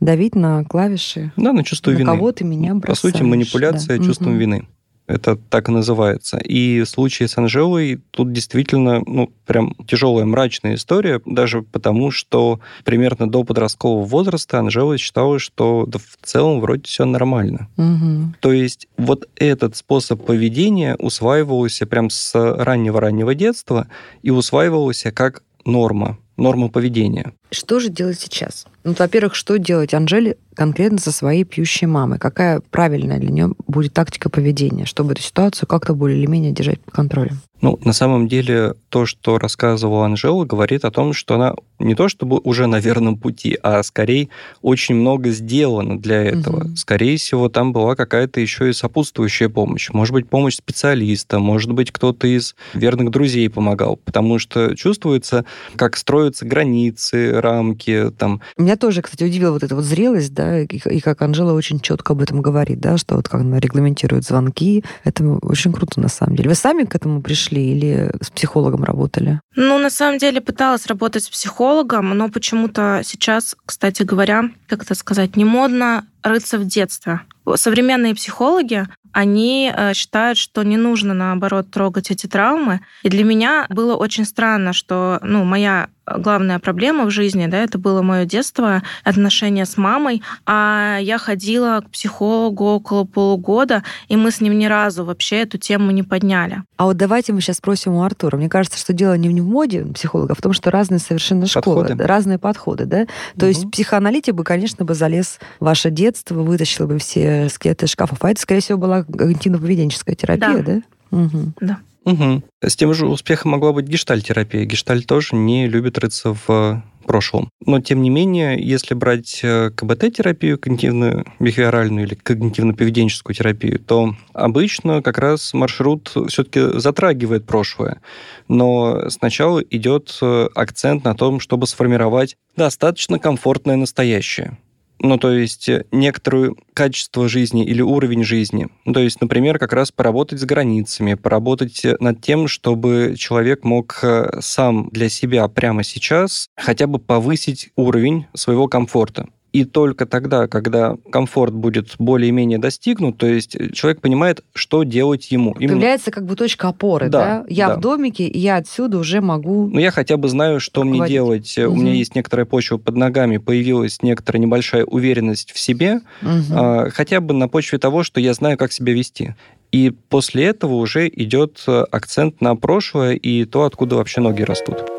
давить 0.00 0.34
на 0.34 0.64
клавиши. 0.64 1.30
Да, 1.36 1.52
на 1.52 1.62
чувство 1.62 1.92
на 1.92 1.94
вины. 1.94 2.04
кого 2.10 2.32
ты 2.32 2.42
меня 2.42 2.74
бросаешь. 2.74 3.00
По 3.00 3.18
сути, 3.18 3.22
манипуляция 3.22 3.98
да. 3.98 4.04
чувством 4.04 4.32
угу. 4.32 4.38
вины. 4.38 4.66
Это 5.06 5.36
так 5.36 5.68
и 5.68 5.72
называется. 5.72 6.38
И 6.38 6.82
в 6.82 6.88
случае 6.88 7.28
с 7.28 7.38
Анжелой 7.38 8.00
тут 8.10 8.32
действительно, 8.32 9.02
ну, 9.06 9.30
прям 9.46 9.76
тяжелая, 9.86 10.24
мрачная 10.24 10.74
история, 10.74 11.22
даже 11.26 11.62
потому, 11.62 12.10
что 12.10 12.58
примерно 12.84 13.30
до 13.30 13.44
подросткового 13.44 14.04
возраста 14.04 14.58
Анжела 14.58 14.98
считала, 14.98 15.38
что 15.38 15.86
да, 15.86 16.00
в 16.00 16.26
целом 16.26 16.60
вроде 16.60 16.82
все 16.86 17.04
нормально. 17.04 17.68
Угу. 17.76 18.34
То 18.40 18.52
есть 18.52 18.88
вот 18.96 19.28
этот 19.36 19.76
способ 19.76 20.26
поведения 20.26 20.96
усваивался 20.96 21.86
прям 21.86 22.10
с 22.10 22.34
раннего-раннего 22.34 23.36
детства 23.36 23.86
и 24.22 24.30
усваивался 24.30 25.12
как 25.12 25.44
норма 25.64 26.18
норму 26.38 26.70
поведения. 26.70 27.32
Что 27.50 27.80
же 27.80 27.90
делать 27.90 28.18
сейчас? 28.18 28.66
Ну, 28.84 28.94
во-первых, 28.98 29.34
что 29.34 29.58
делать 29.58 29.92
Анжеле 29.94 30.36
конкретно 30.54 30.98
со 30.98 31.12
своей 31.12 31.44
пьющей 31.44 31.86
мамой? 31.86 32.18
Какая 32.18 32.60
правильная 32.60 33.18
для 33.18 33.30
нее 33.30 33.52
будет 33.66 33.92
тактика 33.92 34.28
поведения, 34.30 34.86
чтобы 34.86 35.12
эту 35.12 35.22
ситуацию 35.22 35.68
как-то 35.68 35.94
более 35.94 36.18
или 36.18 36.26
менее 36.26 36.52
держать 36.52 36.80
под 36.80 36.94
контролем? 36.94 37.40
Ну, 37.60 37.78
на 37.82 37.92
самом 37.92 38.28
деле, 38.28 38.74
то, 38.88 39.04
что 39.04 39.38
рассказывала 39.38 40.06
Анжела, 40.06 40.44
говорит 40.44 40.84
о 40.84 40.92
том, 40.92 41.12
что 41.12 41.34
она 41.34 41.54
не 41.80 41.94
то 41.94 42.08
чтобы 42.08 42.38
уже 42.38 42.66
на 42.66 42.80
верном 42.80 43.16
пути, 43.16 43.56
а 43.62 43.82
скорее 43.82 44.28
очень 44.62 44.94
много 44.94 45.30
сделано 45.30 45.98
для 45.98 46.22
этого. 46.22 46.64
Угу. 46.64 46.76
Скорее 46.76 47.16
всего, 47.16 47.48
там 47.48 47.72
была 47.72 47.94
какая-то 47.94 48.40
еще 48.40 48.70
и 48.70 48.72
сопутствующая 48.72 49.48
помощь. 49.48 49.90
Может 49.90 50.12
быть, 50.12 50.28
помощь 50.28 50.56
специалиста, 50.56 51.38
может 51.38 51.72
быть, 51.72 51.90
кто-то 51.92 52.26
из 52.26 52.54
верных 52.74 53.10
друзей 53.10 53.48
помогал, 53.48 53.96
потому 53.96 54.38
что 54.38 54.74
чувствуется, 54.76 55.44
как 55.76 55.96
строятся 55.96 56.46
границы, 56.46 57.40
рамки. 57.40 58.10
Там. 58.18 58.40
Меня 58.68 58.76
тоже, 58.76 59.00
кстати, 59.00 59.24
удивила 59.24 59.52
вот 59.52 59.62
эта 59.62 59.74
вот 59.74 59.84
зрелость, 59.84 60.34
да, 60.34 60.60
и, 60.60 60.66
и 60.66 61.00
как 61.00 61.22
Анжела 61.22 61.54
очень 61.54 61.80
четко 61.80 62.12
об 62.12 62.20
этом 62.20 62.42
говорит, 62.42 62.80
да, 62.80 62.98
что 62.98 63.14
вот 63.14 63.26
как 63.26 63.40
она 63.40 63.58
регламентирует 63.60 64.24
звонки. 64.24 64.84
Это 65.04 65.24
очень 65.40 65.72
круто, 65.72 65.98
на 66.00 66.08
самом 66.08 66.36
деле. 66.36 66.50
Вы 66.50 66.54
сами 66.54 66.84
к 66.84 66.94
этому 66.94 67.22
пришли? 67.22 67.72
или 67.72 68.12
с 68.20 68.28
психологом 68.28 68.84
работали? 68.84 69.40
Ну, 69.56 69.78
на 69.78 69.88
самом 69.88 70.18
деле 70.18 70.42
пыталась 70.42 70.86
работать 70.86 71.24
с 71.24 71.30
психологом, 71.30 72.10
но 72.10 72.28
почему-то 72.28 73.00
сейчас, 73.04 73.56
кстати 73.64 74.02
говоря, 74.02 74.50
как 74.66 74.82
это 74.82 74.94
сказать, 74.94 75.34
не 75.34 75.46
модно 75.46 76.04
рыться 76.22 76.58
в 76.58 76.66
детстве. 76.66 77.20
Современные 77.54 78.14
психологи, 78.14 78.86
они 79.12 79.72
э, 79.74 79.94
считают, 79.94 80.38
что 80.38 80.62
не 80.62 80.76
нужно, 80.76 81.14
наоборот, 81.14 81.70
трогать 81.70 82.10
эти 82.10 82.26
травмы. 82.26 82.80
И 83.02 83.08
для 83.08 83.24
меня 83.24 83.66
было 83.70 83.96
очень 83.96 84.24
странно, 84.24 84.72
что 84.72 85.18
ну, 85.22 85.44
моя 85.44 85.88
главная 86.16 86.58
проблема 86.58 87.04
в 87.04 87.10
жизни, 87.10 87.46
да, 87.46 87.58
это 87.58 87.78
было 87.78 88.02
мое 88.02 88.24
детство, 88.24 88.82
отношения 89.04 89.66
с 89.66 89.76
мамой, 89.76 90.22
а 90.46 90.98
я 91.00 91.18
ходила 91.18 91.82
к 91.86 91.90
психологу 91.90 92.64
около 92.64 93.04
полугода, 93.04 93.82
и 94.08 94.16
мы 94.16 94.30
с 94.30 94.40
ним 94.40 94.58
ни 94.58 94.66
разу 94.66 95.04
вообще 95.04 95.42
эту 95.42 95.58
тему 95.58 95.90
не 95.90 96.02
подняли. 96.02 96.62
А 96.76 96.84
вот 96.84 96.96
давайте 96.96 97.32
мы 97.32 97.40
сейчас 97.40 97.56
спросим 97.56 97.94
у 97.94 98.02
Артура. 98.02 98.36
Мне 98.36 98.48
кажется, 98.48 98.78
что 98.78 98.92
дело 98.92 99.16
не 99.16 99.28
в 99.40 99.44
моде 99.44 99.84
психолога, 99.84 100.32
а 100.32 100.34
в 100.34 100.42
том, 100.42 100.52
что 100.52 100.70
разные 100.70 100.98
совершенно 100.98 101.46
школы, 101.46 101.82
подходы. 101.82 102.06
разные 102.06 102.38
подходы, 102.38 102.84
да? 102.86 103.06
То 103.38 103.46
угу. 103.46 103.46
есть 103.46 103.70
психоаналитик 103.70 104.34
бы, 104.34 104.44
конечно, 104.44 104.84
бы 104.84 104.94
залез 104.94 105.38
в 105.60 105.64
ваше 105.64 105.90
детство, 105.90 106.34
вытащил 106.34 106.86
бы 106.86 106.98
все 106.98 107.48
скелеты 107.48 107.86
шкафов, 107.86 108.18
а 108.22 108.30
это, 108.30 108.40
скорее 108.40 108.60
всего, 108.60 108.78
была 108.78 109.00
когнитивно-поведенческая 109.00 110.14
терапия, 110.14 110.62
да? 110.62 110.62
Да. 110.62 110.82
Угу. 111.10 111.52
да. 111.60 111.78
Угу. 112.04 112.42
С 112.62 112.76
тем 112.76 112.94
же 112.94 113.06
успехом 113.06 113.52
могла 113.52 113.72
быть 113.72 113.86
гештальтерапия. 113.86 114.64
Гешталь 114.64 115.04
тоже 115.04 115.36
не 115.36 115.68
любит 115.68 115.98
рыться 115.98 116.36
в 116.46 116.82
прошлом. 117.08 117.50
Но, 117.66 117.80
тем 117.80 118.02
не 118.02 118.10
менее, 118.10 118.62
если 118.62 118.94
брать 118.94 119.40
э, 119.42 119.70
КБТ-терапию, 119.74 120.58
когнитивную 120.58 121.24
бихевиоральную 121.40 122.06
или 122.06 122.14
когнитивно-поведенческую 122.14 123.34
терапию, 123.34 123.80
то 123.80 124.14
обычно 124.34 125.02
как 125.02 125.18
раз 125.18 125.54
маршрут 125.54 126.12
все-таки 126.28 126.78
затрагивает 126.78 127.46
прошлое. 127.46 128.00
Но 128.46 129.08
сначала 129.08 129.60
идет 129.60 130.16
э, 130.20 130.48
акцент 130.54 131.04
на 131.04 131.14
том, 131.14 131.40
чтобы 131.40 131.66
сформировать 131.66 132.36
достаточно 132.56 133.18
комфортное 133.18 133.76
настоящее 133.76 134.58
ну, 135.00 135.18
то 135.18 135.30
есть 135.30 135.68
э, 135.68 135.84
некоторое 135.92 136.54
качество 136.74 137.28
жизни 137.28 137.64
или 137.64 137.82
уровень 137.82 138.24
жизни. 138.24 138.68
Ну, 138.84 138.92
то 138.92 139.00
есть, 139.00 139.20
например, 139.20 139.58
как 139.58 139.72
раз 139.72 139.92
поработать 139.92 140.40
с 140.40 140.44
границами, 140.44 141.14
поработать 141.14 141.84
э, 141.84 141.96
над 142.00 142.20
тем, 142.20 142.48
чтобы 142.48 143.14
человек 143.16 143.64
мог 143.64 143.98
э, 144.02 144.40
сам 144.40 144.88
для 144.90 145.08
себя 145.08 145.46
прямо 145.48 145.82
сейчас 145.84 146.48
хотя 146.56 146.86
бы 146.86 146.98
повысить 146.98 147.70
уровень 147.76 148.26
своего 148.34 148.68
комфорта. 148.68 149.28
И 149.52 149.64
только 149.64 150.04
тогда, 150.04 150.46
когда 150.46 150.96
комфорт 151.10 151.54
будет 151.54 151.94
более-менее 151.98 152.58
достигнут, 152.58 153.16
то 153.16 153.26
есть 153.26 153.56
человек 153.72 154.00
понимает, 154.00 154.44
что 154.54 154.82
делать 154.82 155.30
ему. 155.30 155.54
Появляется 155.54 156.10
как 156.10 156.26
бы 156.26 156.36
точка 156.36 156.68
опоры, 156.68 157.08
да? 157.08 157.18
да? 157.18 157.44
Я 157.48 157.68
да. 157.68 157.76
в 157.76 157.80
домике, 157.80 158.24
и 158.24 158.38
я 158.38 158.56
отсюда 158.56 158.98
уже 158.98 159.20
могу... 159.20 159.68
Ну, 159.68 159.78
я 159.78 159.90
хотя 159.90 160.18
бы 160.18 160.28
знаю, 160.28 160.60
что 160.60 160.84
мне 160.84 161.06
делать. 161.08 161.56
Угу. 161.56 161.72
У 161.72 161.76
меня 161.76 161.94
есть 161.94 162.14
некоторая 162.14 162.44
почва 162.44 162.76
под 162.76 162.96
ногами, 162.96 163.38
появилась 163.38 164.02
некоторая 164.02 164.42
небольшая 164.42 164.84
уверенность 164.84 165.52
в 165.52 165.58
себе, 165.58 166.00
угу. 166.20 166.90
хотя 166.92 167.20
бы 167.20 167.32
на 167.32 167.48
почве 167.48 167.78
того, 167.78 168.02
что 168.02 168.20
я 168.20 168.34
знаю, 168.34 168.58
как 168.58 168.72
себя 168.72 168.92
вести. 168.92 169.34
И 169.72 169.90
после 169.90 170.46
этого 170.46 170.74
уже 170.74 171.08
идет 171.08 171.62
э, 171.66 171.84
акцент 171.90 172.40
на 172.40 172.56
прошлое 172.56 173.14
и 173.14 173.44
то, 173.44 173.64
откуда 173.64 173.96
вообще 173.96 174.22
ноги 174.22 174.42
растут. 174.42 174.97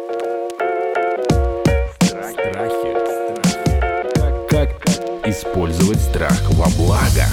Использовать 5.39 6.01
страх 6.01 6.37
во 6.51 6.67
благо. 6.75 7.23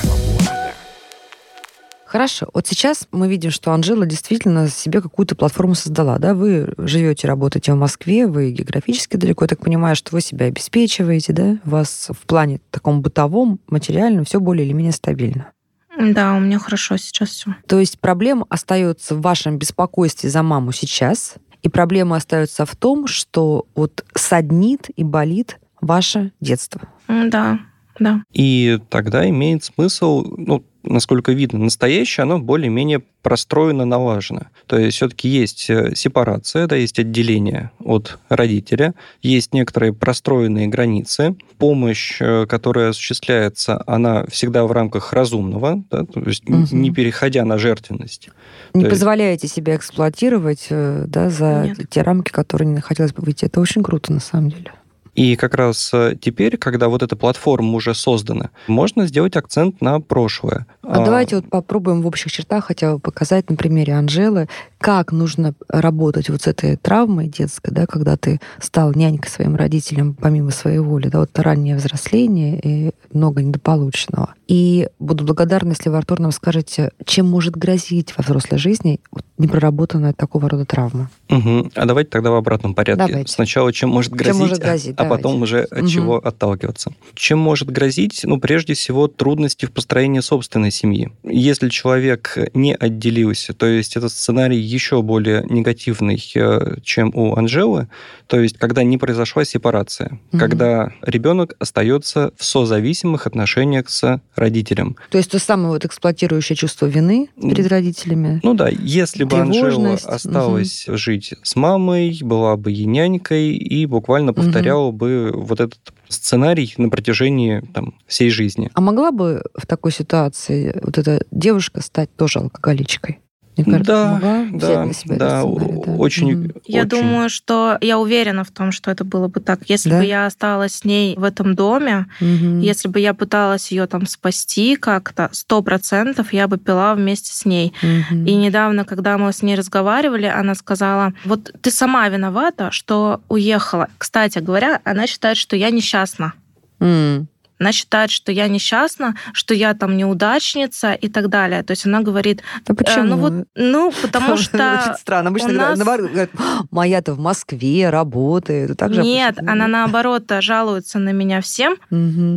Хорошо. 2.04 2.48
Вот 2.54 2.68
сейчас 2.68 3.08
мы 3.10 3.28
видим, 3.28 3.50
что 3.50 3.72
Анжела 3.72 4.06
действительно 4.06 4.68
себе 4.68 5.02
какую-то 5.02 5.34
платформу 5.34 5.74
создала. 5.74 6.18
Да? 6.18 6.34
Вы 6.34 6.72
живете, 6.78 7.26
работаете 7.26 7.72
в 7.72 7.76
Москве, 7.76 8.28
вы 8.28 8.52
географически 8.52 9.16
далеко. 9.16 9.44
Я 9.44 9.48
так 9.48 9.58
понимаю, 9.58 9.96
что 9.96 10.12
вы 10.12 10.20
себя 10.20 10.46
обеспечиваете, 10.46 11.32
да? 11.32 11.58
У 11.64 11.70
вас 11.70 12.08
в 12.10 12.26
плане 12.26 12.60
таком 12.70 13.02
бытовом, 13.02 13.58
материальном 13.66 14.24
все 14.24 14.38
более 14.38 14.64
или 14.64 14.72
менее 14.72 14.92
стабильно. 14.92 15.50
Да, 15.98 16.34
у 16.34 16.38
меня 16.38 16.60
хорошо 16.60 16.96
сейчас 16.98 17.30
все. 17.30 17.56
То 17.66 17.80
есть 17.80 17.98
проблема 17.98 18.46
остается 18.50 19.16
в 19.16 19.20
вашем 19.20 19.58
беспокойстве 19.58 20.30
за 20.30 20.44
маму 20.44 20.70
сейчас, 20.70 21.34
и 21.62 21.68
проблема 21.68 22.16
остается 22.16 22.66
в 22.66 22.76
том, 22.76 23.08
что 23.08 23.66
вот 23.74 24.04
саднит 24.14 24.90
и 24.94 25.02
болит 25.02 25.58
ваше 25.80 26.30
детство. 26.40 26.82
Да, 27.08 27.58
да. 27.98 28.22
И 28.32 28.78
тогда 28.88 29.28
имеет 29.28 29.64
смысл, 29.64 30.24
ну, 30.36 30.64
насколько 30.82 31.32
видно, 31.32 31.58
настоящее, 31.58 32.22
оно 32.22 32.38
более-менее 32.38 33.02
простроено, 33.22 33.84
налажено. 33.84 34.42
То 34.66 34.78
есть 34.78 34.96
все-таки 34.96 35.28
есть 35.28 35.68
э, 35.68 35.94
сепарация, 35.94 36.66
да, 36.66 36.76
есть 36.76 36.98
отделение 36.98 37.72
от 37.80 38.18
родителя, 38.28 38.94
есть 39.20 39.52
некоторые 39.52 39.92
простроенные 39.92 40.68
границы. 40.68 41.36
Помощь, 41.58 42.18
э, 42.20 42.46
которая 42.46 42.90
осуществляется, 42.90 43.82
она 43.86 44.26
всегда 44.26 44.64
в 44.64 44.72
рамках 44.72 45.12
разумного, 45.12 45.82
да, 45.90 46.04
то 46.04 46.20
есть 46.20 46.48
угу. 46.48 46.66
не 46.70 46.92
переходя 46.92 47.44
на 47.44 47.58
жертвенность. 47.58 48.30
Не 48.74 48.84
то 48.84 48.90
позволяете 48.90 49.46
есть... 49.46 49.54
себя 49.54 49.74
эксплуатировать 49.74 50.66
э, 50.70 51.04
да, 51.08 51.30
за 51.30 51.74
Нет. 51.76 51.90
те 51.90 52.02
рамки, 52.02 52.30
которые 52.30 52.68
не 52.68 52.80
хотелось 52.80 53.12
бы 53.12 53.22
выйти. 53.24 53.46
Это 53.46 53.60
очень 53.60 53.82
круто, 53.82 54.12
на 54.12 54.20
самом 54.20 54.50
деле. 54.50 54.72
И 55.16 55.34
как 55.34 55.54
раз 55.54 55.90
э, 55.94 56.14
теперь, 56.20 56.58
когда 56.58 56.88
вот 56.88 57.02
эта 57.02 57.16
платформа 57.16 57.72
уже 57.72 57.94
создана, 57.94 58.50
можно 58.66 59.06
сделать 59.06 59.34
акцент 59.34 59.80
на 59.80 59.98
прошлое. 59.98 60.66
А, 60.82 61.00
а 61.00 61.04
давайте 61.04 61.36
вот 61.36 61.48
попробуем 61.48 62.02
в 62.02 62.06
общих 62.06 62.30
чертах 62.30 62.66
хотя 62.66 62.92
бы 62.92 62.98
показать 62.98 63.48
на 63.48 63.56
примере 63.56 63.94
Анжелы, 63.94 64.46
как 64.78 65.12
нужно 65.12 65.54
работать 65.68 66.28
вот 66.28 66.42
с 66.42 66.46
этой 66.46 66.76
травмой 66.76 67.28
детской, 67.28 67.70
да, 67.70 67.86
когда 67.86 68.16
ты 68.16 68.40
стал 68.60 68.92
нянькой 68.92 69.30
своим 69.30 69.56
родителям 69.56 70.14
помимо 70.14 70.50
своей 70.50 70.78
воли, 70.78 71.08
да, 71.08 71.20
вот 71.20 71.38
раннее 71.38 71.76
взросление 71.76 72.60
и 72.62 72.90
много 73.12 73.42
недополученного. 73.42 74.34
И 74.46 74.88
буду 74.98 75.24
благодарна, 75.24 75.70
если 75.70 75.88
вы, 75.88 75.96
Артур, 75.96 76.20
нам 76.20 76.30
скажете, 76.30 76.90
чем 77.04 77.26
может 77.26 77.56
грозить 77.56 78.16
во 78.16 78.22
взрослой 78.22 78.58
жизни 78.58 79.00
непроработанная 79.38 80.12
такого 80.12 80.48
рода 80.48 80.64
травма. 80.64 81.10
Угу. 81.28 81.72
А 81.74 81.84
давайте 81.84 82.10
тогда 82.10 82.30
в 82.30 82.34
обратном 82.34 82.74
порядке. 82.74 83.06
Давайте. 83.06 83.32
Сначала, 83.32 83.72
чем 83.72 83.90
может 83.90 84.12
грозить, 84.12 84.32
чем 84.32 84.36
может 84.38 84.58
грозить 84.58 84.94
а 84.96 85.02
давайте. 85.02 85.22
потом 85.22 85.42
уже 85.42 85.62
от 85.62 85.82
угу. 85.82 85.88
чего 85.88 86.16
отталкиваться. 86.16 86.92
Чем 87.14 87.38
может 87.38 87.70
грозить? 87.70 88.20
Ну, 88.24 88.38
прежде 88.38 88.74
всего, 88.74 89.08
трудности 89.08 89.66
в 89.66 89.72
построении 89.72 90.20
собственной 90.20 90.70
семьи. 90.70 91.12
Если 91.24 91.68
человек 91.68 92.38
не 92.54 92.74
отделился, 92.74 93.52
то 93.52 93.66
есть 93.66 93.96
этот 93.96 94.12
сценарий 94.12 94.58
еще 94.76 95.02
более 95.02 95.44
негативный, 95.48 96.22
э, 96.34 96.76
чем 96.82 97.10
у 97.14 97.36
Анжелы, 97.36 97.88
то 98.26 98.40
есть 98.40 98.58
когда 98.58 98.82
не 98.82 98.98
произошла 98.98 99.44
сепарация, 99.44 100.18
угу. 100.32 100.38
когда 100.38 100.92
ребенок 101.02 101.54
остается 101.58 102.32
в 102.36 102.44
созависимых 102.44 103.26
отношениях 103.26 103.88
с 103.88 104.20
родителем. 104.34 104.96
То 105.10 105.18
есть 105.18 105.30
то 105.30 105.38
самое 105.38 105.70
вот 105.70 105.84
эксплуатирующее 105.84 106.56
чувство 106.56 106.86
вины 106.86 107.28
перед 107.40 107.66
родителями. 107.68 108.40
Ну 108.42 108.54
да, 108.54 108.68
если 108.68 109.24
бы 109.24 109.38
Анжела 109.38 109.94
осталась 109.94 110.88
угу. 110.88 110.96
жить 110.96 111.34
с 111.42 111.56
мамой, 111.56 112.18
была 112.22 112.56
бы 112.56 112.70
ей 112.70 112.86
нянькой 112.86 113.54
и 113.56 113.86
буквально 113.86 114.32
повторяла 114.32 114.86
угу. 114.86 114.96
бы 114.98 115.32
вот 115.34 115.60
этот 115.60 115.80
сценарий 116.08 116.72
на 116.76 116.88
протяжении 116.88 117.62
там, 117.74 117.94
всей 118.06 118.30
жизни. 118.30 118.70
А 118.74 118.80
могла 118.80 119.10
бы 119.10 119.42
в 119.54 119.66
такой 119.66 119.92
ситуации 119.92 120.78
вот 120.82 120.98
эта 120.98 121.24
девушка 121.30 121.82
стать 121.82 122.14
тоже 122.16 122.38
алкоголичкой? 122.40 123.20
Мне 123.56 123.64
кажется, 123.64 123.92
да, 123.92 124.12
могла 124.12 124.44
да, 124.52 124.84
на 124.84 124.92
себя 124.92 125.16
да, 125.16 125.40
сценарий, 125.40 125.82
да, 125.86 125.92
очень, 125.92 126.34
угу. 126.34 126.60
Я 126.66 126.80
очень. 126.80 126.88
думаю, 126.90 127.28
что 127.30 127.78
я 127.80 127.98
уверена 127.98 128.44
в 128.44 128.50
том, 128.50 128.70
что 128.72 128.90
это 128.90 129.04
было 129.04 129.28
бы 129.28 129.40
так. 129.40 129.60
Если 129.68 129.88
Да? 129.90 129.98
бы 129.98 130.04
я 130.04 130.26
осталась 130.26 130.74
с 130.74 130.84
ней 130.84 131.16
в 131.16 131.24
этом 131.24 131.54
доме, 131.54 132.06
Мгм. 132.20 132.60
если 132.60 132.88
бы 132.88 133.00
я 133.00 133.14
пыталась 133.14 133.70
ее 133.72 133.86
там 133.86 134.06
спасти 134.06 134.76
как-то, 134.76 135.28
сто 135.32 135.62
процентов 135.62 136.32
я 136.32 136.48
бы 136.48 136.58
пила 136.58 136.94
вместе 136.94 137.32
с 137.32 137.44
ней. 137.46 137.72
Мгм. 137.82 138.26
И 138.26 138.34
недавно, 138.34 138.84
когда 138.84 139.16
мы 139.16 139.32
с 139.32 139.42
ней 139.42 139.54
разговаривали, 139.56 140.26
она 140.26 140.54
сказала, 140.54 141.14
вот 141.24 141.50
ты 141.62 141.70
сама 141.70 142.08
виновата, 142.08 142.70
что 142.70 143.20
уехала. 143.28 143.88
Кстати 143.98 144.38
говоря, 144.40 144.80
она 144.84 145.06
считает, 145.06 145.36
что 145.38 145.56
я 145.56 145.70
несчастна. 145.70 146.34
М. 146.80 147.28
Она 147.58 147.72
считает, 147.72 148.10
что 148.10 148.32
я 148.32 148.48
несчастна, 148.48 149.14
что 149.32 149.54
я 149.54 149.74
там 149.74 149.96
неудачница 149.96 150.92
и 150.92 151.08
так 151.08 151.28
далее. 151.28 151.62
То 151.62 151.72
есть 151.72 151.86
она 151.86 152.00
говорит, 152.00 152.42
э, 152.68 152.74
почему? 152.74 153.04
ну 153.04 153.16
вот, 153.16 153.32
ну 153.54 153.92
потому 154.02 154.34
Очень 154.34 154.44
что 154.44 154.96
странно. 155.00 155.30
Обычно 155.30 155.52
нас- 155.52 155.78
говорят, 155.78 156.30
«А, 156.38 156.62
моя-то 156.70 157.14
в 157.14 157.18
Москве 157.18 157.88
работает. 157.90 158.76
Так 158.76 158.94
же 158.94 159.02
нет, 159.02 159.38
она 159.46 159.66
наоборот 159.68 160.24
жалуется 160.40 160.98
на 160.98 161.10
меня 161.10 161.40
всем, 161.40 161.76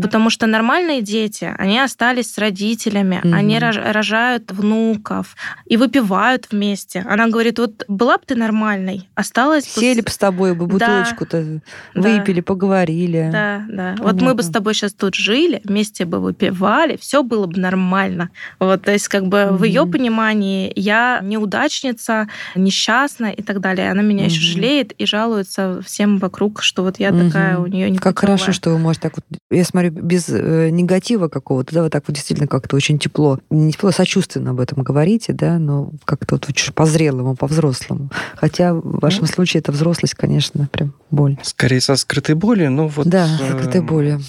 потому 0.02 0.30
что 0.30 0.48
нормальные 0.48 1.02
дети, 1.02 1.54
они 1.58 1.80
остались 1.80 2.34
с 2.34 2.38
родителями, 2.38 3.20
они 3.34 3.58
рож- 3.60 3.78
рожают 3.94 4.52
внуков 4.52 5.36
и 5.66 5.78
выпивают 5.78 6.48
вместе. 6.52 7.06
Она 7.10 7.28
говорит, 7.28 7.60
вот 7.60 7.84
была 7.88 8.18
бы 8.18 8.24
ты 8.26 8.36
нормальной, 8.36 9.10
осталась 9.16 9.66
бы... 9.76 9.82
Сели 9.82 10.02
бы 10.02 10.10
с 10.10 10.18
тобой 10.18 10.54
бы 10.56 10.66
бутылочку-то, 10.68 11.62
Да. 11.96 12.02
выпили, 12.02 12.42
поговорили. 12.42 13.30
Да, 13.32 13.64
да. 13.68 13.96
Вот 14.00 14.22
мы 14.22 14.34
бы 14.34 14.44
с 14.44 14.50
тобой 14.50 14.74
сейчас 14.74 14.94
тут 14.94 15.09
жили, 15.16 15.62
вместе 15.64 16.06
бы 16.06 16.20
выпивали, 16.20 16.98
все 17.00 17.24
было 17.24 17.46
бы 17.48 17.60
нормально. 17.60 18.30
Вот, 18.60 18.84
то 18.84 18.92
есть 18.92 19.08
как 19.08 19.28
бы 19.28 19.50
в 19.52 19.64
ее 19.64 19.86
понимании 19.86 20.72
я 20.76 21.20
неудачница, 21.24 22.28
несчастна 22.56 23.28
и 23.28 23.42
так 23.42 23.60
далее. 23.62 23.92
Она 23.92 24.02
меня 24.02 24.26
еще 24.26 24.40
Мгм. 24.40 24.54
жалеет 24.54 24.92
и 24.94 25.06
жалуется 25.06 25.82
всем 25.86 26.18
вокруг, 26.18 26.62
что 26.62 26.84
вот 26.84 27.00
я 27.00 27.12
Мгм. 27.12 27.28
такая 27.28 27.58
у 27.60 27.68
нее 27.68 27.90
не 27.90 27.98
Как 27.98 28.20
хорошо, 28.20 28.52
что 28.52 28.70
вы 28.72 28.80
можете 28.80 29.10
так 29.10 29.14
вот, 29.18 29.40
я 29.52 29.64
смотрю, 29.64 29.92
без 29.92 30.28
э, 30.30 30.70
негатива 30.70 31.28
какого-то, 31.28 31.74
да, 31.74 31.84
вы 31.84 31.90
так 31.90 32.04
вот 32.08 32.16
действительно 32.16 32.48
как-то 32.48 32.76
очень 32.76 33.00
тепло, 33.00 33.40
не 33.50 33.72
тепло, 33.72 33.90
а 33.90 33.94
сочувственно 33.94 34.52
об 34.52 34.60
этом 34.60 34.84
говорите, 34.84 35.34
да, 35.34 35.58
но 35.60 35.92
как-то 36.06 36.36
вот 36.36 36.48
очень 36.50 36.74
по-зрелому, 36.74 37.36
по-взрослому. 37.36 38.10
Хотя 38.36 38.74
в 38.74 39.00
вашем 39.00 39.22
Ну. 39.22 39.28
случае 39.28 39.60
это 39.62 39.72
взрослость, 39.72 40.16
конечно, 40.16 40.68
прям 40.72 40.94
боль. 41.12 41.38
Скорее 41.44 41.82
со 41.82 41.96
скрытой 41.96 42.36
болью, 42.36 42.72
ну 42.72 42.88
вот... 42.88 43.08
да, 43.08 43.28
э, 43.40 43.48
закрытой 43.48 43.82
болью. 43.82 44.22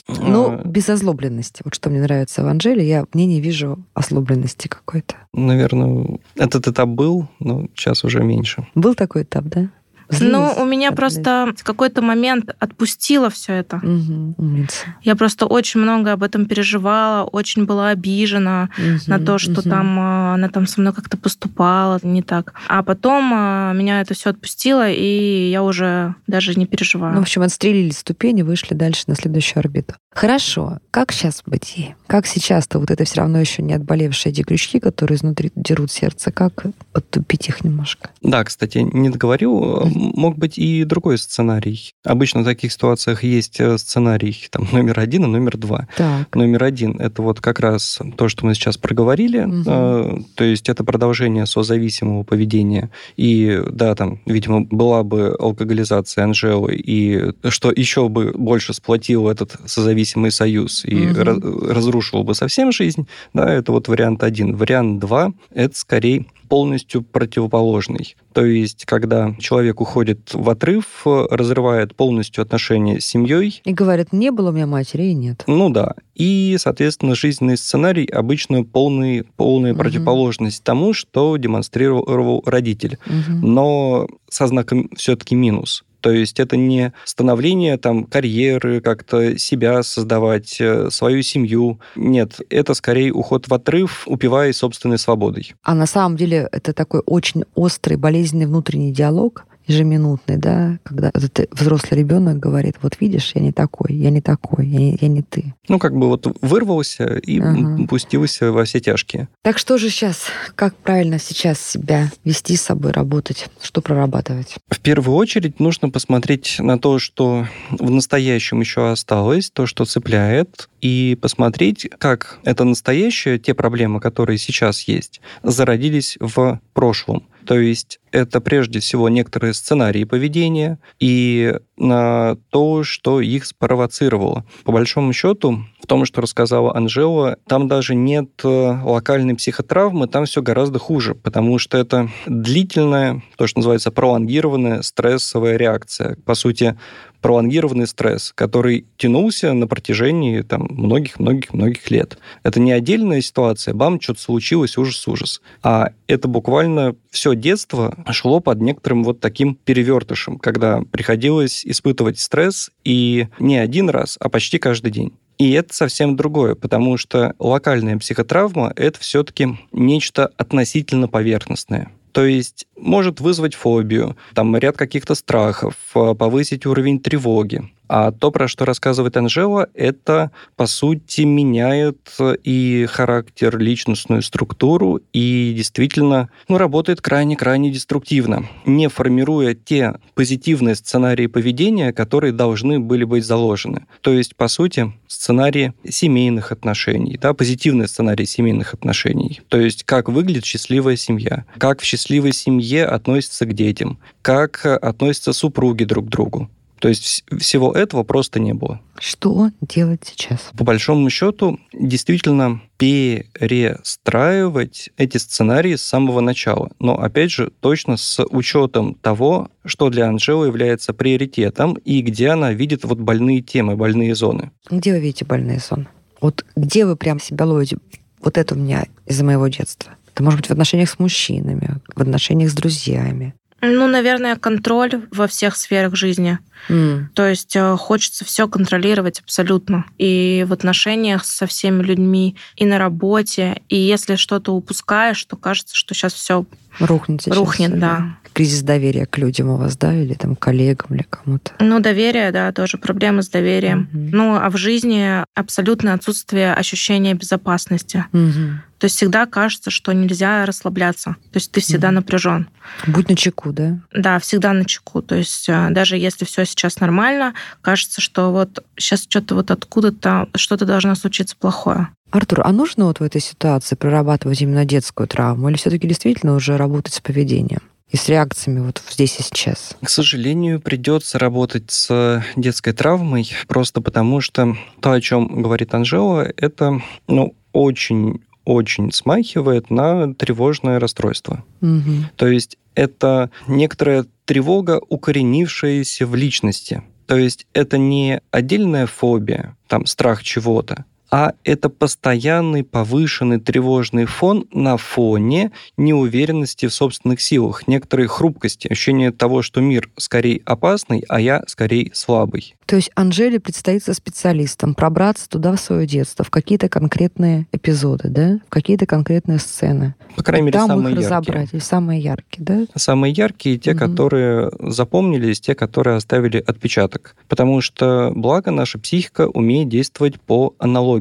Без 0.71 0.89
озлобленности. 0.89 1.63
Вот 1.65 1.75
что 1.75 1.91
мне 1.91 2.01
нравится 2.01 2.45
в 2.45 2.47
Анжеле, 2.47 2.87
я 2.87 3.05
в 3.05 3.15
ней 3.15 3.27
не 3.27 3.41
вижу 3.41 3.85
озлобленности 3.95 4.69
какой-то. 4.69 5.17
Наверное, 5.33 6.19
этот 6.37 6.69
этап 6.69 6.89
был, 6.89 7.27
но 7.41 7.67
сейчас 7.75 8.05
уже 8.05 8.23
меньше. 8.23 8.67
Был 8.77 8.95
такой 8.95 9.25
этап, 9.25 9.45
да? 9.47 9.71
Ну, 10.11 10.17
Злилась, 10.19 10.59
у 10.59 10.65
меня 10.65 10.93
просто 10.93 11.53
в 11.57 11.63
какой-то 11.63 12.03
момент 12.03 12.55
отпустила 12.59 13.31
все 13.31 13.55
это. 13.55 13.77
Мгм, 13.83 14.35
умница. 14.39 14.87
Я 15.03 15.15
просто 15.17 15.47
очень 15.47 15.81
много 15.81 16.13
об 16.13 16.23
этом 16.23 16.47
переживала, 16.47 17.25
очень 17.25 17.65
была 17.65 17.91
обижена. 17.91 18.69
на 19.07 19.17
Мгм, 19.17 19.25
то, 19.27 19.39
что 19.39 19.53
мгм. 19.53 19.63
там 19.63 19.99
а, 20.01 20.35
она 20.35 20.49
там 20.49 20.67
со 20.67 20.81
мной 20.81 20.93
как-то 20.93 21.17
поступала 21.17 21.99
не 22.03 22.23
так. 22.23 22.55
А 22.69 22.83
потом 22.83 23.31
а, 23.35 23.73
меня 23.73 24.01
это 24.01 24.15
все 24.15 24.31
отпустило, 24.31 24.91
и 24.91 25.51
я 25.51 25.63
уже 25.63 26.15
даже 26.27 26.55
не 26.55 26.67
переживаю. 26.67 27.15
Ну, 27.15 27.21
в 27.21 27.23
общем, 27.23 27.43
отстрелили 27.43 27.91
ступени, 27.91 28.43
вышли 28.43 28.75
дальше 28.75 29.05
на 29.07 29.15
следующую 29.15 29.61
орбиту. 29.61 29.95
Хорошо. 30.13 30.79
Как 30.91 31.13
сейчас 31.13 31.43
быть 31.47 31.77
ей? 31.77 31.95
Как 32.09 32.27
сейчас-то 32.27 32.79
вот 32.81 32.91
это 32.91 33.05
все 33.05 33.19
равно 33.21 33.39
еще 33.39 33.63
не 33.63 33.75
отболевшие 33.75 34.33
эти 34.33 34.43
крючки, 34.43 34.81
которые 34.81 35.17
изнутри 35.17 35.53
дерут 35.55 35.93
сердце, 35.93 36.33
как 36.33 36.65
подтупить 36.93 37.49
их 37.49 37.63
немножко? 37.65 38.11
Да, 38.23 38.43
кстати, 38.43 38.79
не 38.79 39.09
договорил, 39.11 39.83
мог 40.01 40.37
быть 40.39 40.59
и 40.59 40.85
другой 40.85 41.19
сценарий. 41.19 41.93
Обычно 42.05 42.41
в 42.41 42.45
таких 42.45 42.73
ситуациях 42.73 43.23
есть 43.25 43.61
э, 43.61 43.79
сценарий 43.79 44.37
там, 44.51 44.67
номер 44.73 44.99
один 45.01 45.25
и 45.25 45.27
номер 45.29 45.57
два. 45.57 45.87
Так. 45.97 46.35
Номер 46.35 46.65
один– 46.65 46.97
это 47.01 47.23
вот 47.23 47.41
как 47.41 47.61
раз 47.61 47.99
то, 48.17 48.29
что 48.29 48.47
мы 48.47 48.55
сейчас 48.55 48.77
проговорили, 48.79 49.47
э, 49.67 50.19
то 50.35 50.45
есть 50.45 50.69
это 50.69 50.85
продолжение 50.85 51.47
созависимого 51.47 52.23
поведения. 52.23 52.91
И 53.17 53.61
да, 53.71 53.95
там, 53.95 54.21
видимо, 54.27 54.63
была 54.63 55.03
бы 55.03 55.37
алкоголизация 55.39 56.25
Анжелы, 56.25 56.75
и 56.77 57.33
что 57.49 57.71
еще 57.71 58.09
бы 58.09 58.33
больше 58.35 58.75
сплотило 58.75 59.31
этот 59.31 59.57
созависимый 59.67 60.31
союз 60.31 60.85
и 60.85 60.95
Мгм. 60.95 61.17
ra- 61.21 61.73
разрушил 61.73 62.25
бы 62.25 62.35
совсем 62.35 62.73
жизнь, 62.73 63.07
да, 63.35 63.53
это 63.53 63.73
вот 63.73 63.89
вариант 63.89 64.23
один. 64.23 64.57
Вариант 64.57 65.01
два– 65.01 65.33
это 65.55 65.77
скорее 65.77 66.27
полностью 66.51 67.03
противоположный. 67.03 68.17
То 68.35 68.45
есть, 68.45 68.85
когда 68.85 69.35
человек 69.39 69.81
уходит 69.81 70.35
в 70.35 70.51
отрыв, 70.51 71.07
разрывает 71.07 71.95
полностью 71.95 72.43
отношения 72.43 73.01
с 73.01 73.07
семьей, 73.07 73.63
И 73.65 73.73
говорят, 73.73 74.13
не 74.13 74.31
было 74.31 74.51
у 74.51 74.53
меня 74.53 74.67
матери, 74.67 75.05
и 75.05 75.15
нет. 75.15 75.45
ну 75.47 75.71
да. 75.71 75.95
И, 76.17 76.57
соответственно, 76.59 77.15
жизненный 77.15 77.57
сценарий 77.57 78.05
обычно 78.07 78.65
полный, 78.65 79.23
полная 79.37 79.73
Мгм. 79.73 79.81
противоположность 79.81 80.63
тому, 80.65 80.93
что 80.93 81.37
демонстрировал 81.37 82.43
родитель. 82.45 82.99
Мгм. 83.07 83.41
Но 83.55 84.09
со 84.29 84.47
знаком 84.49 84.91
все-таки 84.97 85.35
минус. 85.37 85.85
То 86.01 86.11
есть 86.11 86.41
это 86.41 86.57
не 86.57 86.93
становление 87.05 87.77
там 87.77 88.05
карьеры, 88.05 88.81
как-то 88.81 89.39
себя 89.39 89.83
создавать, 89.83 90.61
э, 90.61 90.91
свою 90.91 91.23
семью. 91.23 91.81
Нет, 91.97 92.41
это 92.51 92.75
скорее 92.75 93.13
уход 93.13 93.49
в 93.49 93.55
отрыв, 93.55 94.05
упиваясь 94.07 94.57
собственной 94.57 94.99
свободой. 94.99 95.55
А 95.63 95.75
на 95.75 95.87
самом 95.87 96.17
деле 96.17 96.49
это 96.53 96.73
такой 96.73 97.03
очень 97.07 97.45
острый, 97.55 97.97
болезненный 97.97 98.47
внутренний 98.47 98.93
диалог, 98.93 99.45
ежеминутный, 99.71 100.37
да, 100.37 100.79
когда 100.83 101.11
этот 101.15 101.49
взрослый 101.53 102.01
ребенок 102.01 102.39
говорит, 102.39 102.77
вот 102.83 102.97
видишь, 103.01 103.33
я 103.35 103.41
не 103.41 103.53
такой, 103.53 103.95
я 103.95 104.11
не 104.11 104.21
такой, 104.21 104.67
я 104.67 104.79
не, 104.79 104.99
я 105.01 105.09
не 105.09 105.23
ты. 105.23 105.55
Ну, 105.69 105.79
как 105.79 105.97
бы 105.97 106.09
вот 106.09 106.27
вырвался 106.43 107.17
и 107.17 107.41
Ага. 107.41 107.87
пустился 107.87 108.53
во 108.53 108.65
все 108.65 108.81
тяжкие. 108.81 109.29
Так 109.43 109.59
что 109.59 109.79
же 109.79 109.91
сейчас, 109.91 110.27
как 110.55 110.75
правильно 110.77 111.19
сейчас 111.19 111.61
себя 111.61 112.11
вести 112.25 112.57
с 112.57 112.63
собой, 112.63 112.93
работать, 112.93 113.49
что 113.63 113.81
прорабатывать? 113.81 114.57
В 114.69 114.81
первую 114.81 115.17
очередь 115.17 115.61
нужно 115.61 115.91
посмотреть 115.91 116.57
на 116.59 116.79
то, 116.79 116.99
что 116.99 117.47
в 117.71 117.91
настоящем 117.91 118.61
еще 118.61 118.91
осталось, 118.91 119.51
то, 119.51 119.67
что 119.67 119.85
цепляет, 119.85 120.69
и 120.81 121.17
посмотреть, 121.21 121.89
как 121.99 122.39
это 122.45 122.65
настоящее, 122.65 123.39
те 123.39 123.55
проблемы, 123.55 124.01
которые 124.01 124.39
сейчас 124.39 124.83
есть, 124.83 125.21
зародились 125.43 126.17
в 126.21 126.61
прошлом. 126.73 127.25
То 127.47 127.59
есть 127.59 128.01
это 128.13 128.41
прежде 128.41 128.81
всего 128.81 129.09
некоторые 129.09 129.55
сценарии 129.55 130.05
поведения 130.05 130.79
и 130.99 131.55
на 131.77 132.37
то, 132.51 132.85
что 132.85 133.21
их 133.21 133.47
спровоцировало. 133.47 134.45
По 134.65 134.73
большому 134.73 135.13
счету, 135.13 135.65
в 135.83 135.87
том, 135.87 136.05
что 136.05 136.21
рассказала 136.21 136.75
Анжела, 136.75 137.37
там 137.47 137.69
даже 137.69 137.95
нет 137.95 138.29
э, 138.45 138.81
локальной 138.85 139.35
психотравмы, 139.35 140.07
там 140.07 140.25
все 140.25 140.43
гораздо 140.43 140.79
хуже, 140.79 141.15
потому 141.15 141.59
что 141.59 141.79
это 141.79 142.09
длительная, 142.27 143.23
то, 143.37 143.47
что 143.47 143.59
называется 143.59 143.91
пролонгированная 143.91 144.83
стрессовая 144.83 145.57
реакция. 145.57 146.17
По 146.25 146.35
сути, 146.35 146.77
пролонгированный 147.21 147.87
стресс, 147.87 148.33
который 148.35 148.87
тянулся 148.97 149.53
на 149.53 149.67
протяжении 149.67 150.43
там, 150.43 150.67
многих-многих-многих 150.71 151.91
лет. 151.91 152.19
Это 152.43 152.61
не 152.61 152.73
отдельная 152.73 153.21
ситуация, 153.21 153.75
бам, 153.75 154.01
что-то 154.01 154.21
случилось, 154.21 154.79
ужас-ужас. 154.79 155.41
А 155.63 155.91
это 156.07 156.29
буквально 156.29 156.97
все 157.11 157.35
детство 157.35 157.95
шло 158.11 158.41
под 158.41 158.61
некоторым 158.61 159.05
вот 159.05 159.21
таким 159.21 159.55
перевертышем, 159.55 160.39
когда 160.39 160.83
приходилось 160.91 161.65
испытывать 161.65 162.19
стресс 162.19 162.71
и 162.85 163.29
не 163.39 163.59
один 163.59 163.91
раз, 163.91 164.17
а 164.21 164.29
почти 164.29 164.59
каждый 164.59 164.91
день. 164.91 165.13
И 165.41 165.53
это 165.53 165.73
совсем 165.73 166.17
другое, 166.17 166.55
потому 166.55 166.99
что 166.99 167.35
локальная 167.39 167.97
психотравма– 167.97 168.75
это 168.77 169.01
все-таки 169.01 169.57
нечто 169.73 170.31
относительно 170.37 171.09
поверхностное. 171.09 171.91
То 172.13 172.27
есть 172.27 172.67
может 172.77 173.21
вызвать 173.21 173.55
фобию, 173.55 174.19
там 174.35 174.55
ряд 174.55 174.77
каких-то 174.77 175.15
страхов, 175.15 175.77
э, 175.95 176.15
повысить 176.15 176.67
уровень 176.67 177.01
тревоги. 177.01 177.71
А 177.93 178.13
то, 178.13 178.31
про 178.31 178.47
что 178.47 178.65
рассказывает 178.65 179.17
Анжела, 179.17 179.69
это, 179.75 180.31
по 180.55 180.69
сути, 180.69 181.23
меняет 181.23 181.99
и 182.45 182.87
характер, 182.89 183.59
личностную 183.59 184.23
структуру, 184.23 185.01
и 185.13 185.53
действительно 185.57 186.31
ну, 186.47 186.57
работает 186.57 187.01
крайне-крайне 187.01 187.73
деструктивно, 187.73 188.49
не 188.65 188.89
формируя 188.89 189.55
те 189.55 189.95
позитивные 190.15 190.77
сценарии 190.77 191.27
поведения, 191.27 191.93
которые 191.93 192.33
должны 192.33 192.79
были 192.79 193.03
быть 193.03 193.25
заложены. 193.25 193.87
То 194.03 194.13
есть, 194.13 194.37
по 194.37 194.47
сути, 194.47 194.93
сценарии 195.09 195.73
семейных 195.85 196.53
отношений, 196.53 197.19
да, 197.21 197.35
позитивные 197.35 197.89
сценарии 197.89 198.25
семейных 198.25 198.73
отношений. 198.73 199.41
То 199.49 199.59
есть, 199.59 199.83
как 199.83 200.09
выглядит 200.09 200.45
счастливая 200.45 200.95
семья, 200.95 201.45
как 201.59 201.81
в 201.81 201.85
счастливой 201.85 202.35
семье 202.35 202.85
относятся 202.85 203.47
к 203.47 203.53
детям, 203.53 203.99
как 204.23 204.65
относятся 204.65 205.33
супруги 205.33 205.83
друг 205.83 206.07
к 206.07 206.09
другу. 206.09 206.49
То 206.81 206.89
есть 206.89 207.25
всего 207.39 207.73
этого 207.73 208.03
просто 208.03 208.41
не 208.41 208.55
было. 208.55 208.81
Что 208.99 209.51
делать 209.61 210.01
сейчас? 210.05 210.51
По 210.57 210.65
большому 210.65 211.09
счету, 211.11 211.61
действительно 211.73 212.63
перестраивать 212.79 214.91
эти 214.97 215.19
сценарии 215.19 215.77
с 215.77 215.83
самого 215.83 216.21
начала. 216.21 216.71
Но, 216.79 216.99
опять 216.99 217.31
же, 217.31 217.53
точно 217.61 217.99
с 217.99 218.25
учетом 218.31 218.95
того, 218.95 219.51
что 219.65 219.91
для 219.91 220.09
Анжелы 220.09 220.47
является 220.47 220.95
приоритетом 220.95 221.75
и 221.75 222.01
где 222.01 222.31
она 222.31 222.53
видит 222.53 222.85
вот 222.85 222.99
больные 222.99 223.43
темы, 223.43 223.77
больные 223.77 224.15
зоны. 224.15 224.51
Где 224.71 224.93
вы 224.93 225.01
видите 225.01 225.27
больные 225.27 225.59
зоны? 225.59 225.87
Вот 226.21 226.45
где 226.57 226.87
вы 226.87 226.97
прям 226.97 227.21
себя 227.21 227.45
ловите? 227.45 227.77
Вот 228.23 228.39
это 228.39 228.55
у 228.55 228.59
меня 228.59 228.87
из-за 229.07 229.25
моего 229.25 229.49
детства. 229.49 229.93
Это 230.15 230.23
может 230.23 230.41
быть 230.41 230.49
в 230.49 230.53
отношениях 230.53 230.91
с 230.91 230.99
мужчинами, 230.99 231.81
в 231.95 232.01
отношениях 232.01 232.51
с 232.51 232.55
друзьями. 232.55 233.35
Ну, 233.63 233.87
наверное, 233.87 234.37
контроль 234.37 235.03
во 235.11 235.27
всех 235.27 235.57
сферах 235.57 235.95
жизни. 235.95 236.39
Mm. 236.69 237.07
То 237.15 237.27
есть 237.27 237.57
э, 237.57 237.77
хочется 237.77 238.25
все 238.25 238.49
контролировать 238.49 239.21
абсолютно. 239.21 239.85
И 239.99 240.45
в 240.49 240.53
отношениях 240.53 241.25
со 241.25 241.47
всеми 241.47 241.83
людьми, 241.83 242.37
и 242.57 242.65
на 242.65 242.79
работе. 242.79 243.63
И 243.69 243.77
если 243.77 244.17
что-то 244.17 244.53
упускаешь, 244.53 245.23
то 245.25 245.37
кажется, 245.37 245.75
что 245.77 245.95
сейчас 245.95 246.15
все 246.15 246.45
рухнет. 246.79 247.23
Сейчас, 247.23 247.37
рухнет, 247.37 247.79
да. 247.79 248.17
Кризис 248.33 248.63
доверия 248.63 249.07
к 249.07 249.19
людям 249.19 249.49
у 249.49 249.57
вас, 249.57 249.77
да, 249.77 249.93
или 249.95 250.15
там 250.15 250.37
коллегам, 250.37 250.95
или 250.95 251.03
кому-то? 251.03 251.53
Ну, 251.59 251.81
доверие, 251.81 252.31
да, 252.31 252.53
тоже 252.53 252.79
проблемы 252.79 253.23
с 253.23 253.29
доверием. 253.29 253.89
Mm-hmm. 253.93 254.09
Ну, 254.13 254.37
а 254.37 254.49
в 254.51 254.57
жизни 254.57 255.25
абсолютное 255.35 255.95
отсутствие 255.95 256.55
ощущения 256.55 257.15
безопасности. 257.15 258.05
Mm-hmm. 258.13 258.51
То 258.79 258.85
есть 258.87 258.97
всегда 258.97 259.27
кажется, 259.27 259.71
что 259.71 259.93
нельзя 259.93 260.47
расслабляться. 260.47 261.17
То 261.33 261.37
есть 261.37 261.53
ты 261.53 261.61
всегда 261.61 261.89
mm-hmm. 261.89 261.93
напряжен. 261.93 262.49
Будь 262.87 263.11
на 263.11 263.17
чеку, 263.17 263.53
да? 263.53 263.79
Да, 263.93 264.19
всегда 264.21 264.53
на 264.53 264.65
чеку. 264.65 265.03
То 265.03 265.17
есть 265.17 265.49
э, 265.49 265.69
даже 265.71 265.99
если 265.99 266.25
все 266.25 266.47
сейчас 266.47 266.81
нормально, 266.81 267.35
кажется, 267.61 268.01
что 268.01 268.33
вот 268.33 268.65
сейчас 268.79 269.07
что-то 269.07 269.35
вот 269.35 269.51
откуда-то 269.51 270.29
что-то 270.35 270.65
должно 270.65 270.95
случиться 270.95 271.37
плохое. 271.39 271.89
Артур, 272.11 272.41
а 272.45 272.53
нужно 272.53 272.87
вот 272.87 273.01
в 273.01 273.03
этой 273.03 273.21
ситуации 273.21 273.77
прорабатывать 273.77 274.41
именно 274.43 274.65
детскую 274.65 275.07
травму 275.07 275.49
или 275.49 275.57
все-таки 275.57 275.87
действительно 275.87 276.35
уже 276.35 276.57
работать 276.57 276.95
с 276.95 277.01
поведением? 277.01 277.61
и 277.91 277.97
с 277.97 278.09
реакциями 278.09 278.61
вот 278.61 278.81
здесь 278.89 279.19
и 279.19 279.23
сейчас? 279.23 279.77
К 279.83 279.91
сожалению, 279.91 280.61
придется 280.61 281.19
работать 281.19 281.71
с 281.71 282.25
детской 282.37 282.73
травмой, 282.73 283.29
просто 283.49 283.81
потому 283.81 284.21
что 284.21 284.57
то, 284.81 284.93
о 284.93 285.01
чем 285.01 285.43
говорит 285.43 285.75
Анжела, 285.75 286.33
это 286.37 286.81
ну, 287.09 287.35
очень 287.53 288.21
очень 288.45 288.91
смахивает 288.91 289.71
на 289.71 290.15
тревожное 290.15 290.81
расстройство. 290.81 291.45
Угу. 291.61 291.93
То 292.17 292.27
есть 292.27 292.57
это 292.75 293.31
некоторая 293.47 294.07
тревога, 294.25 294.81
укоренившаяся 294.89 296.07
в 296.07 296.15
личности. 296.15 296.83
То 297.07 297.17
есть 297.17 297.47
это 297.53 297.77
не 297.77 298.21
отдельная 298.31 298.87
фобия, 298.87 299.57
там 299.67 299.87
страх 299.87 300.23
чего-то, 300.23 300.85
а 301.11 301.35
это 301.45 301.69
постоянный 301.69 302.63
повышенный 302.63 303.41
тревожный 303.41 304.05
фон 304.05 304.47
на 304.53 304.77
фоне 304.77 305.51
неуверенности 305.77 306.67
в 306.67 306.75
собственных 306.75 307.21
силах, 307.21 307.67
некоторой 307.67 308.07
хрупкости, 308.07 308.69
ощущение 308.69 309.11
того, 309.11 309.43
что 309.43 309.61
мир 309.61 309.91
скорее 309.97 310.41
опасный, 310.45 311.05
а 311.09 311.21
я 311.21 311.43
скорее 311.47 311.91
слабый. 311.95 312.55
То 312.67 312.77
есть 312.77 312.93
Анжеле 312.95 313.41
предстоит 313.41 313.83
со 313.83 313.95
специалистом 313.95 314.75
пробраться 314.75 315.29
туда 315.29 315.57
в 315.57 315.61
свое 315.61 315.89
детство, 315.89 316.25
в 316.25 316.31
какие-то 316.31 316.69
конкретные 316.69 317.49
эпизоды, 317.51 318.09
да, 318.09 318.39
в 318.47 318.49
какие-то 318.49 318.87
конкретные 318.87 319.41
сцены. 319.41 319.97
По 320.15 320.23
крайней 320.23 320.47
мере, 320.47 320.59
там 320.59 320.69
самые 320.69 320.95
их 320.95 321.01
яркие. 321.01 321.19
разобрать, 321.19 321.49
и 321.53 321.59
самые 321.59 322.01
яркие, 322.01 322.45
да? 322.45 322.67
Самые 322.77 323.13
яркие, 323.13 323.59
те, 323.59 323.73
угу. 323.73 323.81
которые 323.81 324.51
запомнились, 324.61 325.41
те, 325.41 325.57
которые 325.57 325.97
оставили 325.97 326.39
отпечаток. 326.47 327.17
Потому 327.29 327.61
что, 327.61 328.13
благо, 328.15 328.53
наша 328.53 328.79
психика 328.79 329.27
умеет 329.29 329.69
действовать 329.69 330.21
по 330.21 330.55
аналогии. 330.59 331.00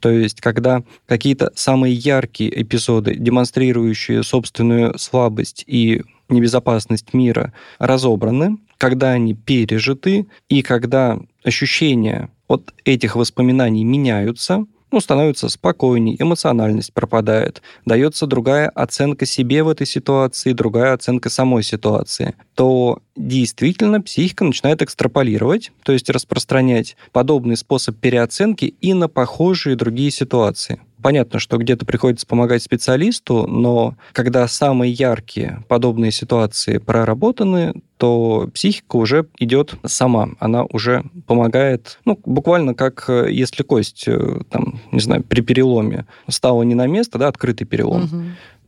То 0.00 0.10
есть, 0.10 0.40
когда 0.40 0.82
какие-то 1.06 1.52
самые 1.54 1.94
яркие 1.94 2.62
эпизоды, 2.62 3.14
демонстрирующие 3.14 4.24
собственную 4.24 4.98
слабость 4.98 5.62
и 5.68 6.02
небезопасность 6.28 7.14
мира, 7.14 7.52
разобраны, 7.78 8.58
когда 8.78 9.10
они 9.12 9.34
пережиты, 9.34 10.26
и 10.48 10.62
когда 10.62 11.20
ощущения 11.44 12.30
от 12.48 12.74
этих 12.84 13.14
воспоминаний 13.14 13.84
меняются, 13.84 14.66
ну, 14.92 15.00
становится 15.00 15.48
спокойней, 15.48 16.16
эмоциональность 16.18 16.92
пропадает, 16.92 17.62
дается 17.84 18.26
другая 18.26 18.68
оценка 18.68 19.26
себе 19.26 19.62
в 19.62 19.68
этой 19.68 19.86
ситуации, 19.86 20.52
другая 20.52 20.92
оценка 20.92 21.30
самой 21.30 21.62
ситуации, 21.62 22.34
то 22.54 23.00
действительно 23.16 24.00
психика 24.00 24.44
начинает 24.44 24.82
экстраполировать, 24.82 25.72
то 25.82 25.92
есть 25.92 26.08
распространять 26.10 26.96
подобный 27.12 27.56
способ 27.56 27.96
переоценки 27.96 28.66
и 28.66 28.94
на 28.94 29.08
похожие 29.08 29.76
другие 29.76 30.10
ситуации. 30.10 30.80
Понятно, 31.02 31.38
что 31.38 31.58
где-то 31.58 31.84
приходится 31.84 32.26
помогать 32.26 32.62
специалисту, 32.62 33.46
но 33.46 33.96
когда 34.12 34.46
самые 34.46 34.92
яркие 34.92 35.64
подобные 35.68 36.12
ситуации 36.12 36.78
проработаны, 36.78 37.74
то 37.96 38.48
психика 38.54 38.96
уже 38.96 39.26
идет 39.38 39.74
сама, 39.84 40.30
она 40.38 40.64
уже 40.64 41.04
помогает, 41.26 41.98
ну, 42.04 42.18
буквально 42.24 42.74
как 42.74 43.04
э, 43.08 43.30
если 43.30 43.62
кость, 43.62 44.04
э, 44.06 44.40
там, 44.50 44.80
не 44.90 45.00
знаю, 45.00 45.22
при 45.22 45.40
переломе 45.40 46.06
стала 46.28 46.62
не 46.62 46.74
на 46.74 46.86
место, 46.86 47.18
да, 47.18 47.28
открытый 47.28 47.66
перелом, 47.66 48.04
угу. 48.04 48.22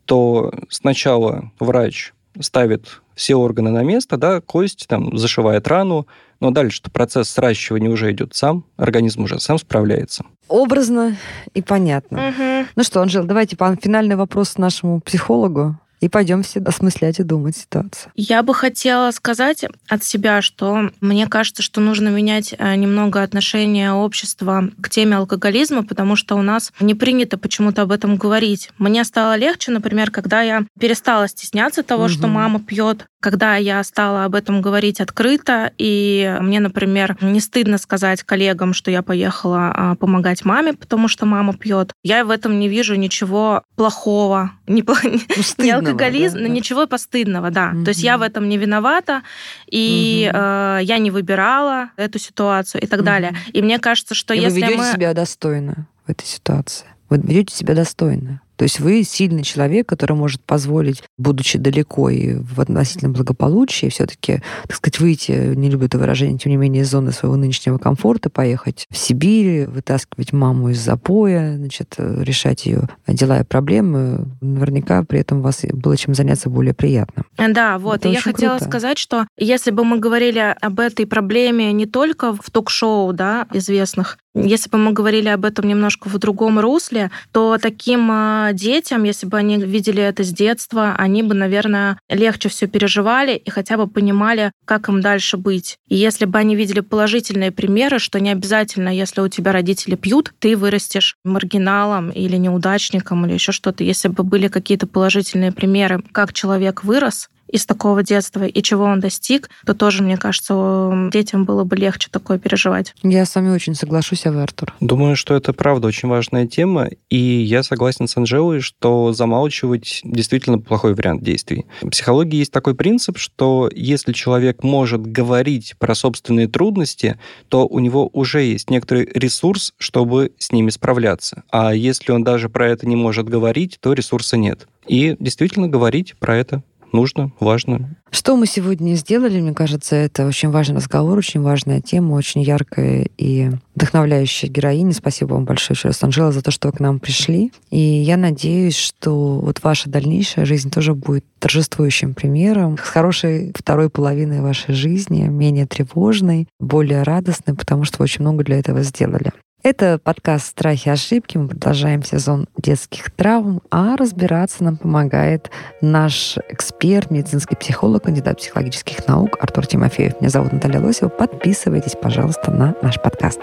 то 0.05 0.55
сначала 0.68 1.51
врач 1.59 2.12
ставит 2.40 3.01
все 3.14 3.35
органы 3.35 3.70
на 3.70 3.83
место, 3.83 4.16
да, 4.16 4.40
кость 4.40 4.87
там 4.88 5.16
зашивает 5.16 5.68
рану, 5.68 6.07
но 6.40 6.50
дальше 6.50 6.83
процесс 6.92 7.31
сращивания 7.31 7.90
уже 7.90 8.11
идет 8.12 8.35
сам, 8.35 8.64
организм 8.77 9.24
уже 9.24 9.40
сам 9.40 9.59
справляется. 9.59 10.24
Образно 10.48 11.16
и 11.55 11.62
понятно. 11.62 12.29
Угу. 12.29 12.68
Ну 12.77 12.83
что, 12.83 13.00
Анжел, 13.00 13.24
давайте 13.24 13.57
финальный 13.57 14.16
вопрос 14.16 14.59
нашему 14.59 15.00
психологу 15.00 15.77
и 16.05 16.09
пойдем 16.09 16.43
все 16.43 16.61
осмыслять 16.61 17.19
и 17.19 17.23
думать 17.23 17.57
ситуацию. 17.57 18.12
Я 18.14 18.43
бы 18.43 18.55
хотела 18.55 19.11
сказать 19.11 19.64
от 19.88 20.05
себя, 20.05 20.43
что 20.43 20.90
мне 21.01 21.27
кажется, 21.27 21.62
что 21.62 21.81
нужно 21.81 22.09
менять 22.09 22.55
э, 22.59 22.75
немного 22.75 23.23
отношение 23.23 23.90
общества 23.93 24.69
к 24.83 24.90
теме 24.90 25.17
алкоголизма, 25.17 25.83
потому 25.83 26.14
что 26.14 26.37
у 26.37 26.43
нас 26.43 26.73
не 26.79 26.95
принято 26.95 27.38
почему-то 27.38 27.83
об 27.83 27.90
этом 27.90 28.17
говорить. 28.17 28.69
Мне 28.77 29.03
стало 29.05 29.37
легче, 29.37 29.71
например, 29.71 30.11
когда 30.11 30.43
я 30.43 30.64
перестала 30.79 31.27
стесняться 31.27 31.83
того, 31.83 32.05
угу. 32.05 32.11
что 32.11 32.27
мама 32.27 32.61
пьет, 32.61 33.07
когда 33.24 33.56
я 33.56 33.82
стала 33.84 34.26
об 34.26 34.34
этом 34.34 34.60
говорить 34.60 35.00
открыто, 35.00 35.72
и 35.78 36.37
мне, 36.42 36.60
например, 36.60 37.16
не 37.22 37.40
стыдно 37.40 37.78
сказать 37.78 38.22
коллегам, 38.22 38.74
что 38.74 38.90
я 38.90 39.00
поехала 39.00 39.72
а, 39.74 39.94
помогать 39.94 40.44
маме, 40.44 40.74
потому 40.74 41.08
что 41.08 41.24
мама 41.24 41.56
пьет. 41.56 41.94
Я 42.02 42.26
в 42.26 42.30
этом 42.30 42.60
не 42.60 42.68
вижу 42.68 42.96
ничего 42.96 43.62
плохого, 43.76 44.50
не, 44.66 44.84
ну, 44.87 45.64
не 45.64 45.70
алкоголизм, 45.70 46.37
да, 46.37 46.42
да. 46.42 46.48
ничего 46.48 46.87
постыдного, 46.87 47.50
да. 47.50 47.70
Угу. 47.74 47.84
То 47.84 47.88
есть 47.92 48.02
я 48.02 48.18
в 48.18 48.22
этом 48.22 48.46
не 48.46 48.58
виновата, 48.58 49.22
и 49.70 50.28
угу. 50.30 50.38
э, 50.38 50.78
я 50.82 50.98
не 50.98 51.10
выбирала 51.10 51.92
эту 51.96 52.18
ситуацию 52.18 52.82
и 52.82 52.87
так 52.87 52.98
угу. 53.00 53.06
далее. 53.06 53.34
И 53.54 53.62
мне 53.62 53.78
кажется, 53.78 54.14
что 54.14 54.34
и 54.34 54.40
если 54.40 54.60
вы 54.60 54.66
ведете 54.66 54.76
мы... 54.76 54.92
себя 54.92 55.14
достойно 55.14 55.87
в 56.06 56.10
этой 56.10 56.26
ситуации. 56.26 56.84
Вы 57.08 57.22
ведете 57.22 57.56
себя 57.56 57.74
достойно. 57.74 58.42
То 58.57 58.64
есть 58.64 58.81
вы 58.81 59.03
сильный 59.03 59.43
человек, 59.43 59.88
который 59.88 60.17
может 60.17 60.43
позволить, 60.43 61.03
будучи 61.19 61.59
далеко 61.59 62.11
и 62.11 62.35
в 62.35 62.61
относительном 62.61 63.12
благополучии, 63.12 63.88
все-таки, 63.88 64.43
так 64.67 64.77
сказать, 64.77 65.01
выйти, 65.01 65.55
не 65.55 65.71
люблю 65.71 65.87
это 65.87 65.99
выражение, 65.99 66.38
тем 66.38 66.51
не 66.51 66.57
менее, 66.57 66.83
из 66.83 66.90
зоны 66.90 67.12
своего 67.12 67.37
нынешнего 67.37 67.79
комфорта, 67.79 68.31
поехать 68.31 68.87
в 68.90 68.97
Сибирь, 68.97 69.67
вытаскивать 69.67 70.33
маму 70.33 70.71
из 70.71 70.81
запоя, 70.81 71.57
значит, 71.57 71.95
решать 71.99 72.67
ее 72.67 72.88
дела 73.07 73.40
и 73.40 73.45
проблемы. 73.45 74.27
Наверняка 74.40 75.03
при 75.05 75.21
этом 75.21 75.38
у 75.38 75.43
вас 75.43 75.62
было 75.73 75.97
чем 75.97 76.14
заняться 76.14 76.51
более 76.51 76.75
приятно. 76.75 77.25
Да, 77.37 77.79
вот. 77.79 77.97
Это 77.97 78.09
и 78.09 78.12
я 78.12 78.21
хотела 78.21 78.57
круто. 78.57 78.71
сказать, 78.71 78.99
что 78.99 79.27
если 79.38 79.71
бы 79.71 79.85
мы 79.85 79.99
говорили 79.99 80.55
об 80.61 80.81
этой 80.81 81.07
проблеме 81.07 81.73
не 81.73 81.87
только 81.87 82.35
в 82.35 82.51
ток-шоу, 82.51 83.12
да, 83.12 83.47
известных, 83.53 84.19
если 84.35 84.68
бы 84.68 84.79
мы 84.79 84.92
говорили 84.92 85.29
об 85.29 85.44
этом 85.44 85.68
немножко 85.68 86.09
в 86.09 86.18
другом 86.18 86.59
русле, 86.59 87.11
то 87.33 87.57
таким 87.61 88.09
а, 88.11 88.53
детям, 88.53 89.05
если 89.05 89.27
бы 89.27 89.38
они 89.38 89.59
видели 89.59 90.03
это 90.03 90.25
с 90.25 90.31
детства, 90.31 90.94
они 90.99 91.23
бы, 91.23 91.35
наверное, 91.35 91.99
легче 92.09 92.49
все 92.49 92.66
переживали 92.66 93.37
и 93.37 93.51
хотя 93.51 93.77
бы 93.77 93.87
понимали, 93.87 94.53
как 94.64 94.88
им 94.88 95.01
дальше 95.01 95.37
быть. 95.37 95.79
И 95.88 95.97
если 95.97 96.25
бы 96.25 96.38
они 96.38 96.57
видели 96.57 96.81
положительные 96.81 97.53
примеры, 97.53 97.99
что 97.99 98.18
не 98.18 98.31
обязательно, 98.31 98.88
если 98.88 99.20
у 99.20 99.29
тебя 99.29 99.53
родители 99.53 99.94
пьют, 99.94 100.33
ты 100.40 100.57
вырастешь 100.57 101.16
маргиналом 101.25 102.11
или 102.11 102.37
неудачником 102.37 103.27
или 103.27 103.35
еще 103.35 103.53
что-то. 103.53 103.85
Если 103.85 104.09
бы 104.09 104.25
были 104.25 104.49
какие-то 104.49 104.87
положительные 104.87 105.53
примеры, 105.53 106.03
как 106.12 106.33
человек 106.33 106.83
вырос, 106.83 107.29
из 107.48 107.66
такого 107.66 108.02
детства 108.02 108.44
и 108.44 108.62
чего 108.62 108.85
он 108.85 109.00
достиг, 109.00 109.50
то 109.66 109.74
тоже, 109.74 110.02
мне 110.02 110.16
кажется, 110.16 111.09
детям 111.12 111.44
было 111.44 111.64
бы 111.64 111.76
легче 111.76 112.09
такое 112.11 112.38
переживать. 112.38 112.94
Я 113.02 113.24
с 113.24 113.35
вами 113.35 113.50
очень 113.50 113.74
соглашусь, 113.74 114.26
Ава 114.26 114.42
Артур. 114.42 114.74
Думаю, 114.80 115.16
что 115.16 115.35
это 115.35 115.52
правда 115.52 115.88
очень 115.88 116.09
важная 116.09 116.46
тема, 116.46 116.88
и 117.11 117.16
я 117.16 117.62
согласен 117.62 118.09
с 118.09 118.16
Анжелой, 118.16 118.61
что 118.61 119.12
замалчивать 119.12 120.00
действительно 120.04 120.59
плохой 120.59 120.94
вариант 120.94 121.22
действий. 121.22 121.66
В 121.83 121.90
психологии 121.90 122.38
есть 122.38 122.52
такой 122.52 122.74
принцип, 122.74 123.18
что 123.18 123.70
если 123.74 124.12
человек 124.12 124.62
может 124.62 125.02
говорить 125.02 125.74
про 125.78 125.94
собственные 125.94 126.48
трудности, 126.48 127.18
то 127.48 127.66
у 127.66 127.78
него 127.78 128.09
уже 128.12 128.42
есть 128.42 128.70
некоторый 128.70 129.09
ресурс, 129.14 129.74
чтобы 129.78 130.33
с 130.38 130.52
ними 130.52 130.70
справляться. 130.70 131.44
А 131.50 131.74
если 131.74 132.12
он 132.12 132.24
даже 132.24 132.48
про 132.48 132.68
это 132.68 132.87
не 132.87 132.96
может 132.96 133.28
говорить, 133.28 133.78
то 133.80 133.92
ресурса 133.92 134.37
нет. 134.37 134.66
И 134.87 135.16
действительно 135.18 135.68
говорить 135.68 136.14
про 136.18 136.37
это 136.37 136.62
нужно, 136.94 137.33
важно. 137.40 137.96
Что 138.11 138.37
мы 138.37 138.46
сегодня 138.46 138.94
сделали, 138.94 139.40
мне 139.40 139.52
кажется, 139.52 139.96
это 139.96 140.26
очень 140.26 140.50
важный 140.50 140.76
разговор, 140.76 141.18
очень 141.18 141.42
важная 141.42 141.80
тема, 141.80 142.12
очень 142.12 142.42
яркая 142.42 143.09
и 143.18 143.50
вдохновляющая 143.74 144.48
героиня. 144.48 144.92
Спасибо 144.92 145.35
вам 145.35 145.44
большое 145.44 145.76
еще 145.76 145.88
раз, 145.88 146.02
Анжела, 146.02 146.30
за 146.33 146.40
то, 146.42 146.50
что 146.50 146.68
вы 146.68 146.74
к 146.74 146.80
нам 146.80 147.00
пришли. 147.00 147.52
И 147.70 147.78
я 147.78 148.16
надеюсь, 148.16 148.76
что 148.76 149.40
вот 149.40 149.62
ваша 149.62 149.90
дальнейшая 149.90 150.46
жизнь 150.46 150.70
тоже 150.70 150.94
будет 150.94 151.24
торжествующим 151.40 152.14
примером, 152.14 152.78
с 152.78 152.83
хорошей 152.83 153.52
второй 153.54 153.90
половиной 153.90 154.40
вашей 154.40 154.74
жизни, 154.74 155.22
менее 155.22 155.66
тревожной, 155.66 156.46
более 156.61 157.02
радостной, 157.02 157.54
потому 157.54 157.85
что 157.85 157.98
вы 157.98 158.04
очень 158.04 158.22
много 158.22 158.44
для 158.44 158.59
этого 158.59 158.83
сделали. 158.83 159.33
Это 159.64 159.98
подкаст 159.98 160.48
«Страхи 160.48 160.88
и 160.88 160.90
ошибки». 160.90 161.38
Мы 161.38 161.48
продолжаем 161.48 162.03
сезон 162.03 162.46
детских 162.59 163.11
травм, 163.11 163.62
а 163.70 163.96
разбираться 163.96 164.62
нам 164.62 164.77
помогает 164.77 165.50
наш 165.81 166.37
эксперт, 166.50 167.11
медицинский 167.11 167.57
психолог, 167.57 168.03
кандидат 168.03 168.37
психологических 168.37 169.09
наук 169.09 169.38
Артур 169.40 169.66
Тимофеев. 169.66 170.20
Меня 170.20 170.29
зовут 170.29 170.53
Наталья 170.53 170.81
Лосева. 170.81 171.09
Подписывайтесь, 171.09 171.96
пожалуйста, 171.96 172.50
на 172.50 172.74
наш 172.83 173.00
подкаст. 173.00 173.40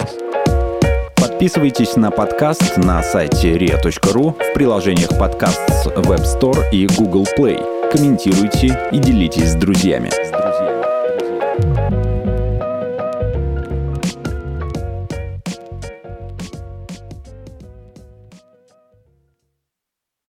Подписывайтесь 1.15 1.95
на 1.95 2.12
подкаст 2.12 2.77
на 2.77 3.01
сайте 3.01 3.57
ria.ru 3.57 4.34
в 4.34 4.53
приложениях 4.53 5.17
подкаст 5.17 5.60
с 5.69 5.88
Web 5.88 6.23
Store 6.39 6.69
и 6.71 6.86
Google 6.99 7.25
Play. 7.36 7.89
Комментируйте 7.91 8.79
и 8.91 8.99
делитесь 8.99 9.53
с 9.53 9.55
друзьями. 9.55 10.12